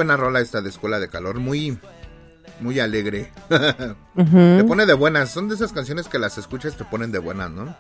[0.00, 1.78] buena rola esta de Escuela de Calor, muy
[2.60, 3.30] muy alegre.
[4.16, 7.50] Te pone de buenas, son de esas canciones que las escuchas te ponen de buenas,
[7.50, 7.76] ¿no?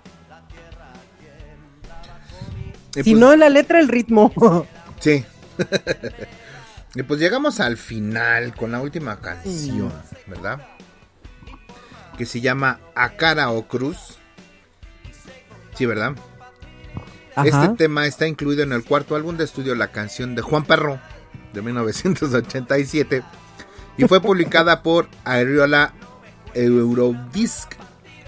[2.94, 4.32] Y Si pues- no, la letra, el ritmo.
[5.00, 5.24] Sí.
[6.94, 9.90] y pues llegamos al final con la última canción,
[10.26, 10.60] ¿verdad?
[12.18, 14.18] Que se llama A cara o cruz.
[15.74, 16.16] Sí, ¿verdad?
[17.34, 17.48] Ajá.
[17.48, 21.00] Este tema está incluido en el cuarto álbum de estudio La canción de Juan Perro
[21.52, 23.22] de 1987
[23.96, 25.92] y fue publicada por Areola
[26.54, 27.72] Eurodisc.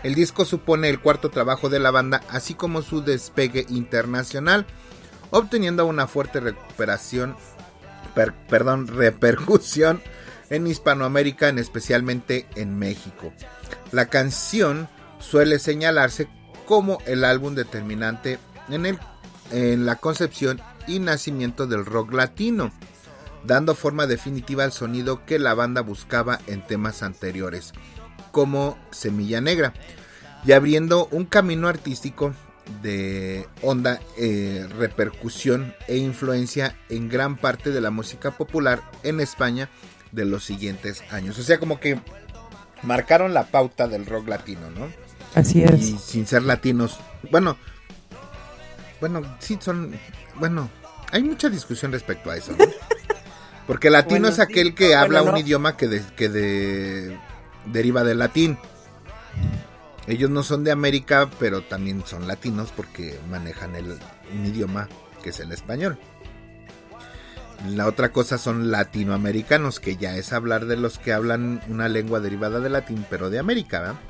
[0.02, 4.66] El disco supone el cuarto trabajo de la banda, así como su despegue internacional,
[5.30, 7.36] obteniendo una fuerte recuperación,
[8.14, 10.02] per- perdón, repercusión
[10.50, 13.32] en Hispanoamérica, en especialmente en México.
[13.92, 14.88] La canción
[15.20, 16.28] suele señalarse
[16.66, 18.38] como el álbum determinante
[18.68, 18.98] en, el,
[19.52, 22.72] en la concepción y nacimiento del rock latino,
[23.44, 27.72] dando forma definitiva al sonido que la banda buscaba en temas anteriores,
[28.30, 29.72] como Semilla Negra,
[30.44, 32.34] y abriendo un camino artístico
[32.82, 39.68] de honda eh, repercusión e influencia en gran parte de la música popular en España
[40.12, 41.38] de los siguientes años.
[41.38, 42.00] O sea, como que
[42.82, 44.88] marcaron la pauta del rock latino, ¿no?
[45.34, 45.80] Así es.
[45.80, 46.98] Y sin ser latinos.
[47.30, 47.56] Bueno,
[49.00, 49.98] bueno, sí son.
[50.36, 50.70] Bueno,
[51.10, 52.64] hay mucha discusión respecto a eso, ¿no?
[53.72, 56.28] Porque latino Bueno, es sí, aquel que no, habla bueno, un idioma que, de- que
[56.28, 57.18] de-
[57.64, 58.58] deriva del latín.
[60.06, 63.98] Ellos no son de América, pero también son latinos porque manejan el,
[64.34, 64.90] un idioma
[65.22, 65.98] que es el español.
[67.66, 72.20] La otra cosa son latinoamericanos, que ya es hablar de los que hablan una lengua
[72.20, 74.00] derivada del latín, pero de América, ¿verdad?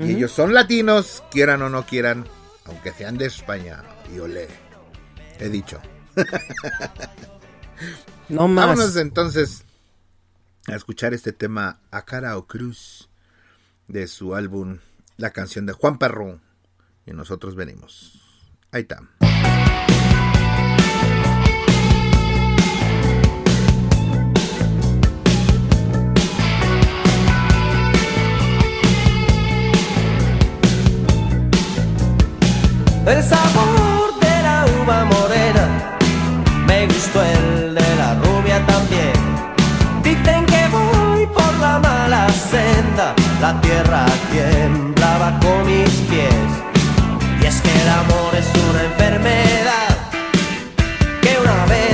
[0.00, 2.24] Y ellos son latinos, quieran o no quieran,
[2.64, 3.84] aunque sean de España.
[4.12, 4.48] Y olé.
[5.38, 5.80] He dicho.
[8.28, 8.66] No más.
[8.66, 9.64] Vámonos entonces
[10.66, 13.08] a escuchar este tema a cara o cruz
[13.86, 14.78] de su álbum
[15.16, 16.40] La canción de Juan Perro.
[17.06, 18.20] Y nosotros venimos.
[18.70, 19.00] Ahí está.
[33.06, 35.97] El sabor de la uva morena
[36.68, 39.18] me gustó el de la rubia también.
[40.02, 46.48] Dicen que voy por la mala senda, la tierra tiembla bajo mis pies.
[47.40, 49.92] Y es que el amor es una enfermedad
[51.22, 51.87] que una vez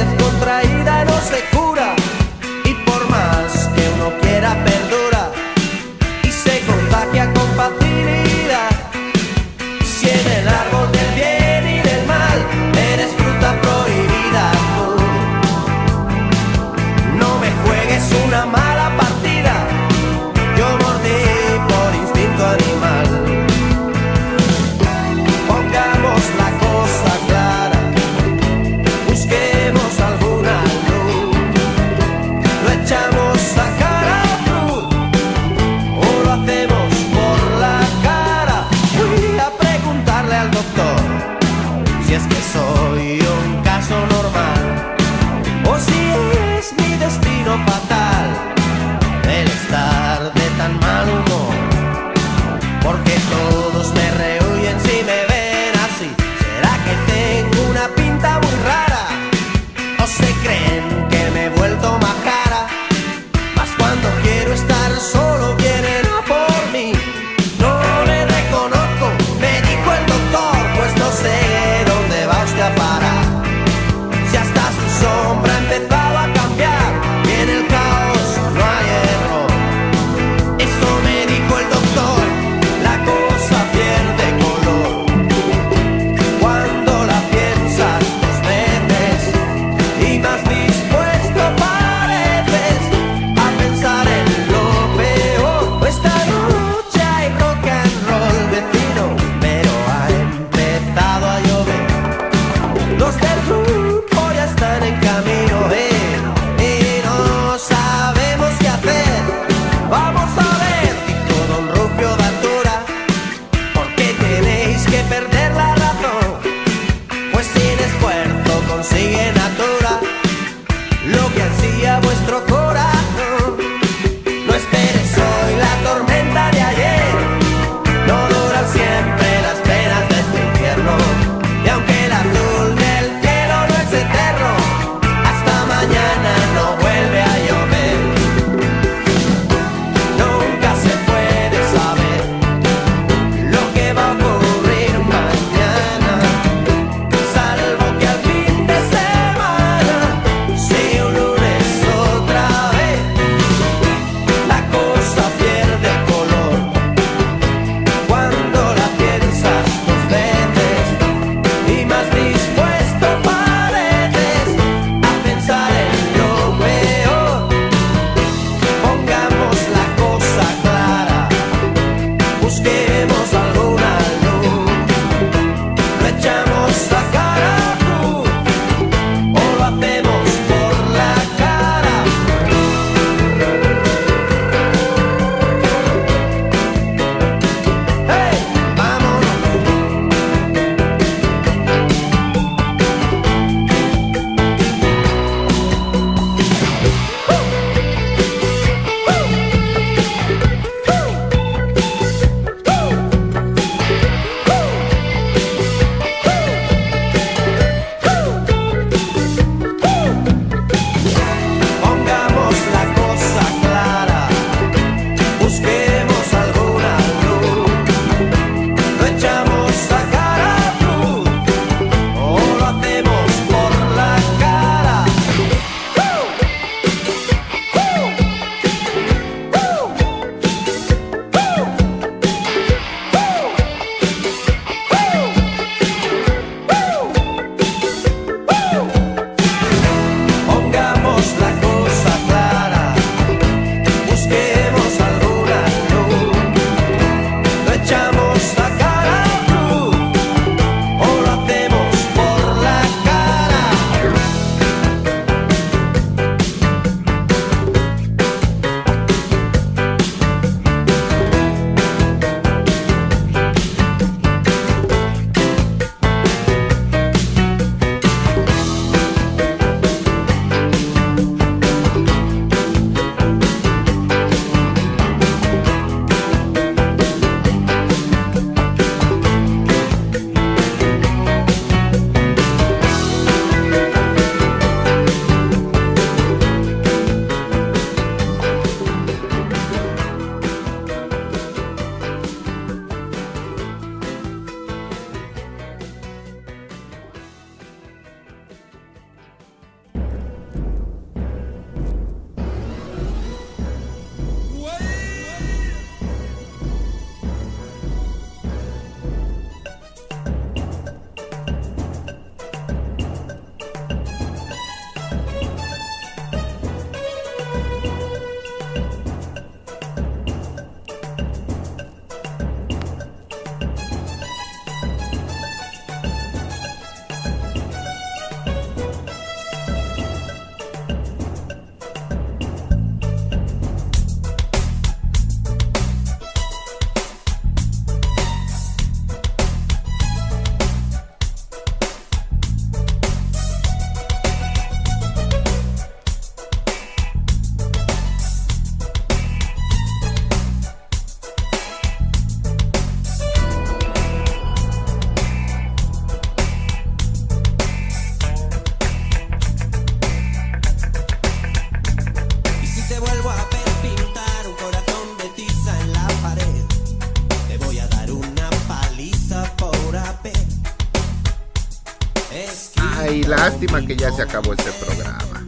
[373.74, 375.46] lástima que ya se acabó este programa.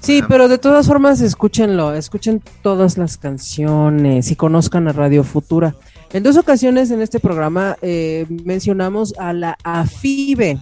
[0.00, 5.74] Sí, pero de todas formas escúchenlo, escuchen todas las canciones y conozcan a Radio Futura.
[6.12, 10.58] En dos ocasiones en este programa eh, mencionamos a la AFIBE.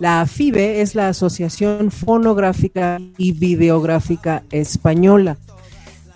[0.00, 5.36] La AFIBE es la Asociación Fonográfica y Videográfica Española.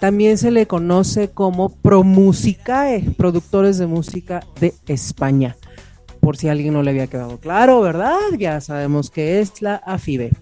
[0.00, 5.56] También se le conoce como Promusicae, productores de música de España.
[6.24, 8.16] Por si alguien no le había quedado claro, ¿verdad?
[8.38, 10.32] Ya sabemos que es la AFIBE.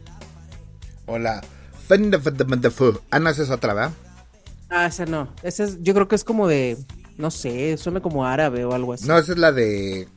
[1.06, 1.42] Hola.
[3.10, 3.90] Ah, no, esa es otra, ¿verdad?
[4.70, 5.28] Ah, esa no.
[5.42, 6.78] Esa es, yo creo que es como de,
[7.18, 9.08] no sé, suena como árabe o algo así.
[9.08, 10.08] No, esa es la de,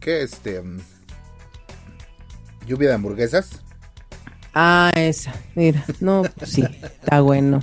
[0.00, 0.22] ¿qué?
[0.22, 0.76] Este, um,
[2.66, 3.62] lluvia de hamburguesas.
[4.52, 7.62] Ah, esa, mira, no, pues sí, está bueno.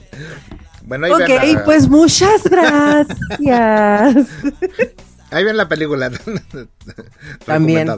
[0.86, 4.28] Bueno, ahí ok, la- pues muchas gracias.
[5.34, 6.10] Ahí ven la película.
[7.46, 7.90] También.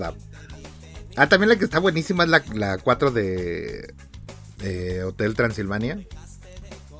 [1.18, 3.94] Ah, también la que está buenísima es la, la 4 de
[4.62, 6.00] eh, Hotel Transilvania.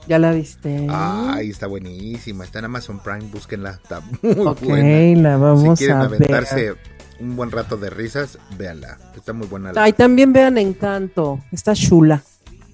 [0.08, 0.88] ¿Ya la viste?
[0.90, 2.46] Ay, está buenísima.
[2.46, 3.72] Está en Amazon Prime, búsquenla.
[3.82, 5.22] Está muy Ok, buena.
[5.22, 6.78] la vamos si quieren a aventarse ver.
[7.20, 9.00] un buen rato de risas, véanla.
[9.18, 9.74] Está muy buena.
[9.74, 12.24] la- Ay, también vean Encanto, está chula.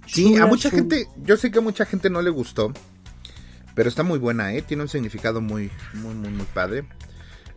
[0.06, 0.82] Sí, a mucha chula.
[0.82, 2.72] gente, yo sé que a mucha gente no le gustó,
[3.74, 4.62] pero está muy buena, ¿eh?
[4.62, 6.84] Tiene un significado muy, muy, muy, muy padre.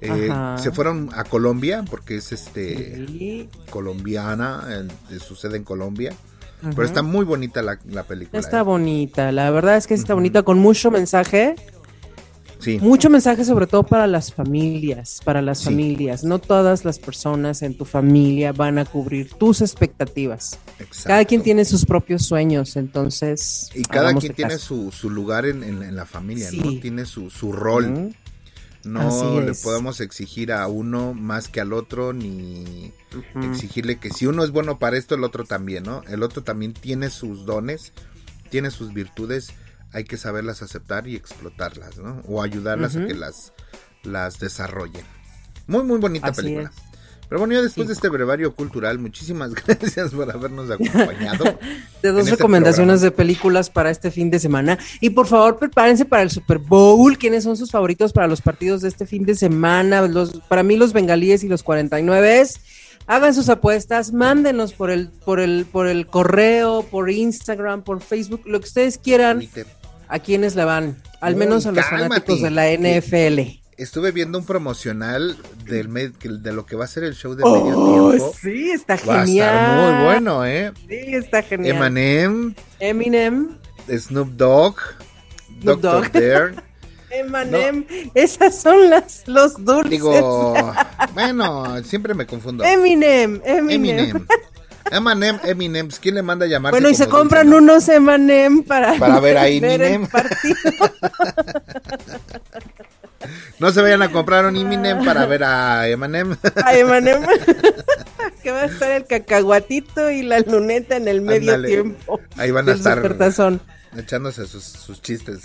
[0.01, 3.49] Eh, se fueron a Colombia porque es este Sí.
[3.71, 4.65] colombiana,
[5.11, 6.12] eh, sucede en Colombia,
[6.61, 6.71] Ajá.
[6.75, 8.39] pero está muy bonita la, la película.
[8.41, 8.62] Está ¿eh?
[8.62, 11.55] bonita, la verdad es que está bonita, con mucho mensaje.
[12.61, 12.79] Sí.
[12.81, 15.65] Mucho mensaje sobre todo para las familias, para las Sí.
[15.66, 16.25] familias.
[16.25, 20.59] No todas las personas en tu familia van a cubrir tus expectativas.
[21.05, 23.69] Cada quien tiene sus propios sueños, entonces...
[23.75, 26.81] Y cada quien tiene su, su lugar en, en- en la familia, ¿no?
[26.81, 28.15] Tiene su, su rol.
[28.86, 32.93] No le podemos exigir a uno más que al otro, ni
[33.43, 36.02] exigirle que si uno es bueno para esto, el otro también, ¿no?
[36.05, 37.93] El otro también tiene sus dones,
[38.51, 39.52] tiene sus virtudes,
[39.93, 42.23] hay que saberlas aceptar y explotarlas, ¿no?
[42.27, 43.52] O ayudarlas a que las,
[44.02, 45.05] las desarrollen.
[45.66, 46.70] Muy, muy bonita Así película.
[46.74, 46.94] es.
[47.29, 51.45] Pero bueno, ya después de este brevario cultural, muchísimas gracias por habernos acompañado.
[52.03, 54.79] de dos este recomendaciones de películas para este fin de semana.
[55.01, 57.17] Y por favor, prepárense para el Super Bowl.
[57.19, 60.03] ¿Quiénes son sus favoritos para los partidos de este fin de semana?
[60.03, 62.47] Los, para mí, los bengalíes y los 49.
[63.07, 68.43] Hagan sus apuestas, mándenos por el, por el, por el correo, por Instagram, por Facebook,
[68.47, 69.47] lo que ustedes quieran.
[70.09, 71.03] ¿A quiénes le van?
[71.21, 72.09] Al Uy, menos a los cálmate.
[72.09, 73.64] fanáticos de la NFL.
[73.77, 75.37] Estuve viendo un promocional
[75.67, 78.35] del med- de lo que va a ser el show de Oh, medio tiempo.
[78.41, 79.55] sí, está Va a genial.
[79.55, 80.73] estar muy bueno, ¿eh?
[80.89, 81.77] Sí, está genial.
[81.77, 83.59] Eminem, Eminem,
[83.91, 84.77] Snoop Dogg,
[85.61, 86.03] Snoop Dr.
[86.03, 86.13] Dogg.
[86.13, 86.55] Dare.
[87.11, 87.85] Eminem,
[88.15, 89.91] esas son las los dulces.
[89.91, 90.55] Digo,
[91.15, 92.65] bueno, siempre me confundo.
[92.65, 93.99] Eminem, Eminem.
[94.11, 94.27] Eminem.
[94.91, 95.89] Eminem, Eminem.
[96.01, 97.73] ¿Quién le manda a llamarse Bueno, y se compran dulce, no?
[97.73, 100.07] unos Eminem para, Para ver a el Eminem.
[100.07, 100.55] partido.
[103.59, 106.33] No se vayan a comprar un Eminem para ver a Eminem.
[106.33, 106.73] A
[108.43, 112.21] que va a estar el cacahuatito y la luneta en el medio tiempo.
[112.37, 113.61] Ahí van a estar supertazón.
[113.97, 115.41] echándose sus, sus chistes.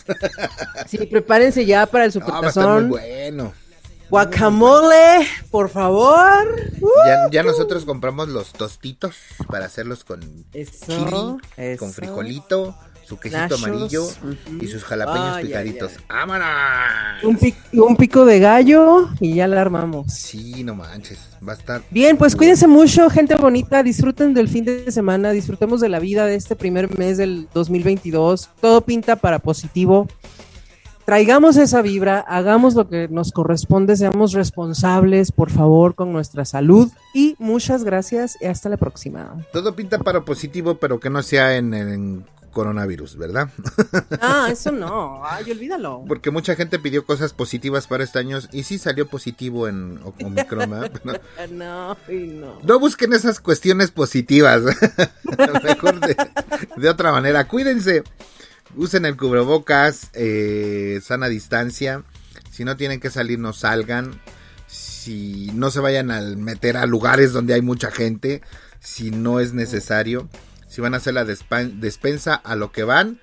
[0.87, 2.89] Sí, prepárense ya para el No, va a estar muy supertazón.
[2.89, 3.53] bueno.
[4.09, 6.55] Guacamole, por favor.
[7.05, 9.15] Ya, ya nosotros compramos los tostitos
[9.47, 10.19] para hacerlos con
[10.51, 12.75] Eso, chili, con frijolito,
[13.09, 14.07] su quesito Nachos, amarillo
[14.61, 15.93] y sus jalapeños Ay, picaditos.
[16.07, 17.23] ¡Vámonos!
[17.23, 20.13] Un, pic- un pico de gallo y ya la armamos.
[20.13, 21.81] Sí, no manches, va a estar.
[21.89, 26.25] Bien, pues cuídense mucho, gente bonita, disfruten del fin de semana, disfrutemos de la vida
[26.27, 30.07] de este primer mes del 2022, todo pinta para positivo.
[31.05, 36.91] Traigamos esa vibra, hagamos lo que nos corresponde, seamos responsables, por favor, con nuestra salud
[37.15, 39.33] y muchas gracias y hasta la próxima.
[39.51, 43.49] Todo pinta para positivo, pero que no sea en, en coronavirus, ¿verdad?
[44.21, 46.03] Ah, eso no, ay, olvídalo.
[46.07, 50.69] Porque mucha gente pidió cosas positivas para este año y sí salió positivo en Omicron,
[50.69, 50.91] ¿verdad?
[51.51, 52.59] No, no.
[52.61, 54.63] No busquen esas cuestiones positivas.
[55.63, 56.15] Mejor de,
[56.75, 57.47] de otra manera.
[57.47, 58.03] Cuídense.
[58.75, 60.09] Usen el cubrebocas.
[60.13, 62.03] Eh, sana distancia.
[62.51, 64.21] Si no tienen que salir, no salgan.
[64.67, 68.41] Si no se vayan a meter a lugares donde hay mucha gente.
[68.79, 70.29] Si no es necesario.
[70.79, 73.19] Si van a hacer la despensa a lo que van.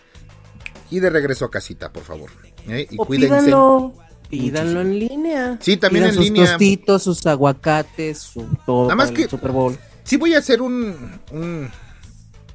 [0.91, 2.28] Y de regreso a casita, por favor.
[2.69, 2.87] ¿eh?
[2.91, 3.47] Y O cuídense.
[3.47, 3.95] pídanlo,
[4.28, 5.59] pídanlo en línea.
[5.62, 6.47] Sí, también Pidan en sus línea.
[6.51, 9.74] tostitos, sus aguacates, su todo Nada más que- Super Bowl.
[10.05, 11.70] Sí voy a hacer un, un-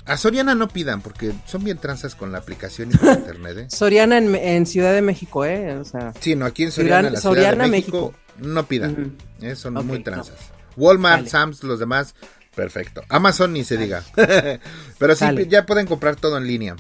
[0.06, 3.66] A Soriana no pidan, porque son bien tranzas con la aplicación y con internet, ¿eh?
[3.72, 5.78] Soriana en, en Ciudad de México, ¿eh?
[5.78, 8.92] O sea, Sí, no, aquí en Soriana, Soriana- la Ciudad Soriana, de México, no pidan.
[8.92, 9.48] Ujú.
[9.48, 9.56] ¿eh?
[9.56, 10.04] Son muy no.
[10.04, 10.36] tranzas.
[10.78, 11.30] Walmart, Vale.
[11.32, 12.14] Sam's, los demás,
[12.56, 13.02] Perfecto.
[13.10, 14.04] Amazon ni se diga.
[15.00, 16.76] Pero sí, ya pueden comprar todo en línea.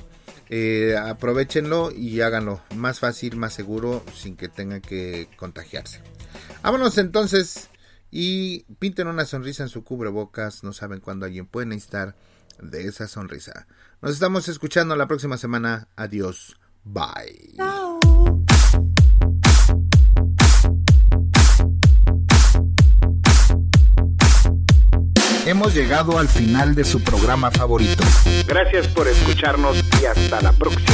[0.49, 6.01] Eh, aprovechenlo y háganlo más fácil, más seguro, sin que tengan que contagiarse.
[6.61, 7.69] Vámonos entonces
[8.11, 10.63] y pinten una sonrisa en su cubrebocas.
[10.63, 12.15] No saben cuándo alguien puede necesitar
[12.61, 13.65] de esa sonrisa.
[14.01, 15.87] Nos estamos escuchando la próxima semana.
[15.95, 16.57] Adiós.
[16.83, 17.55] Bye.
[25.45, 28.03] Hemos llegado al final de su programa favorito.
[28.45, 30.93] Gracias por escucharnos y hasta la próxima.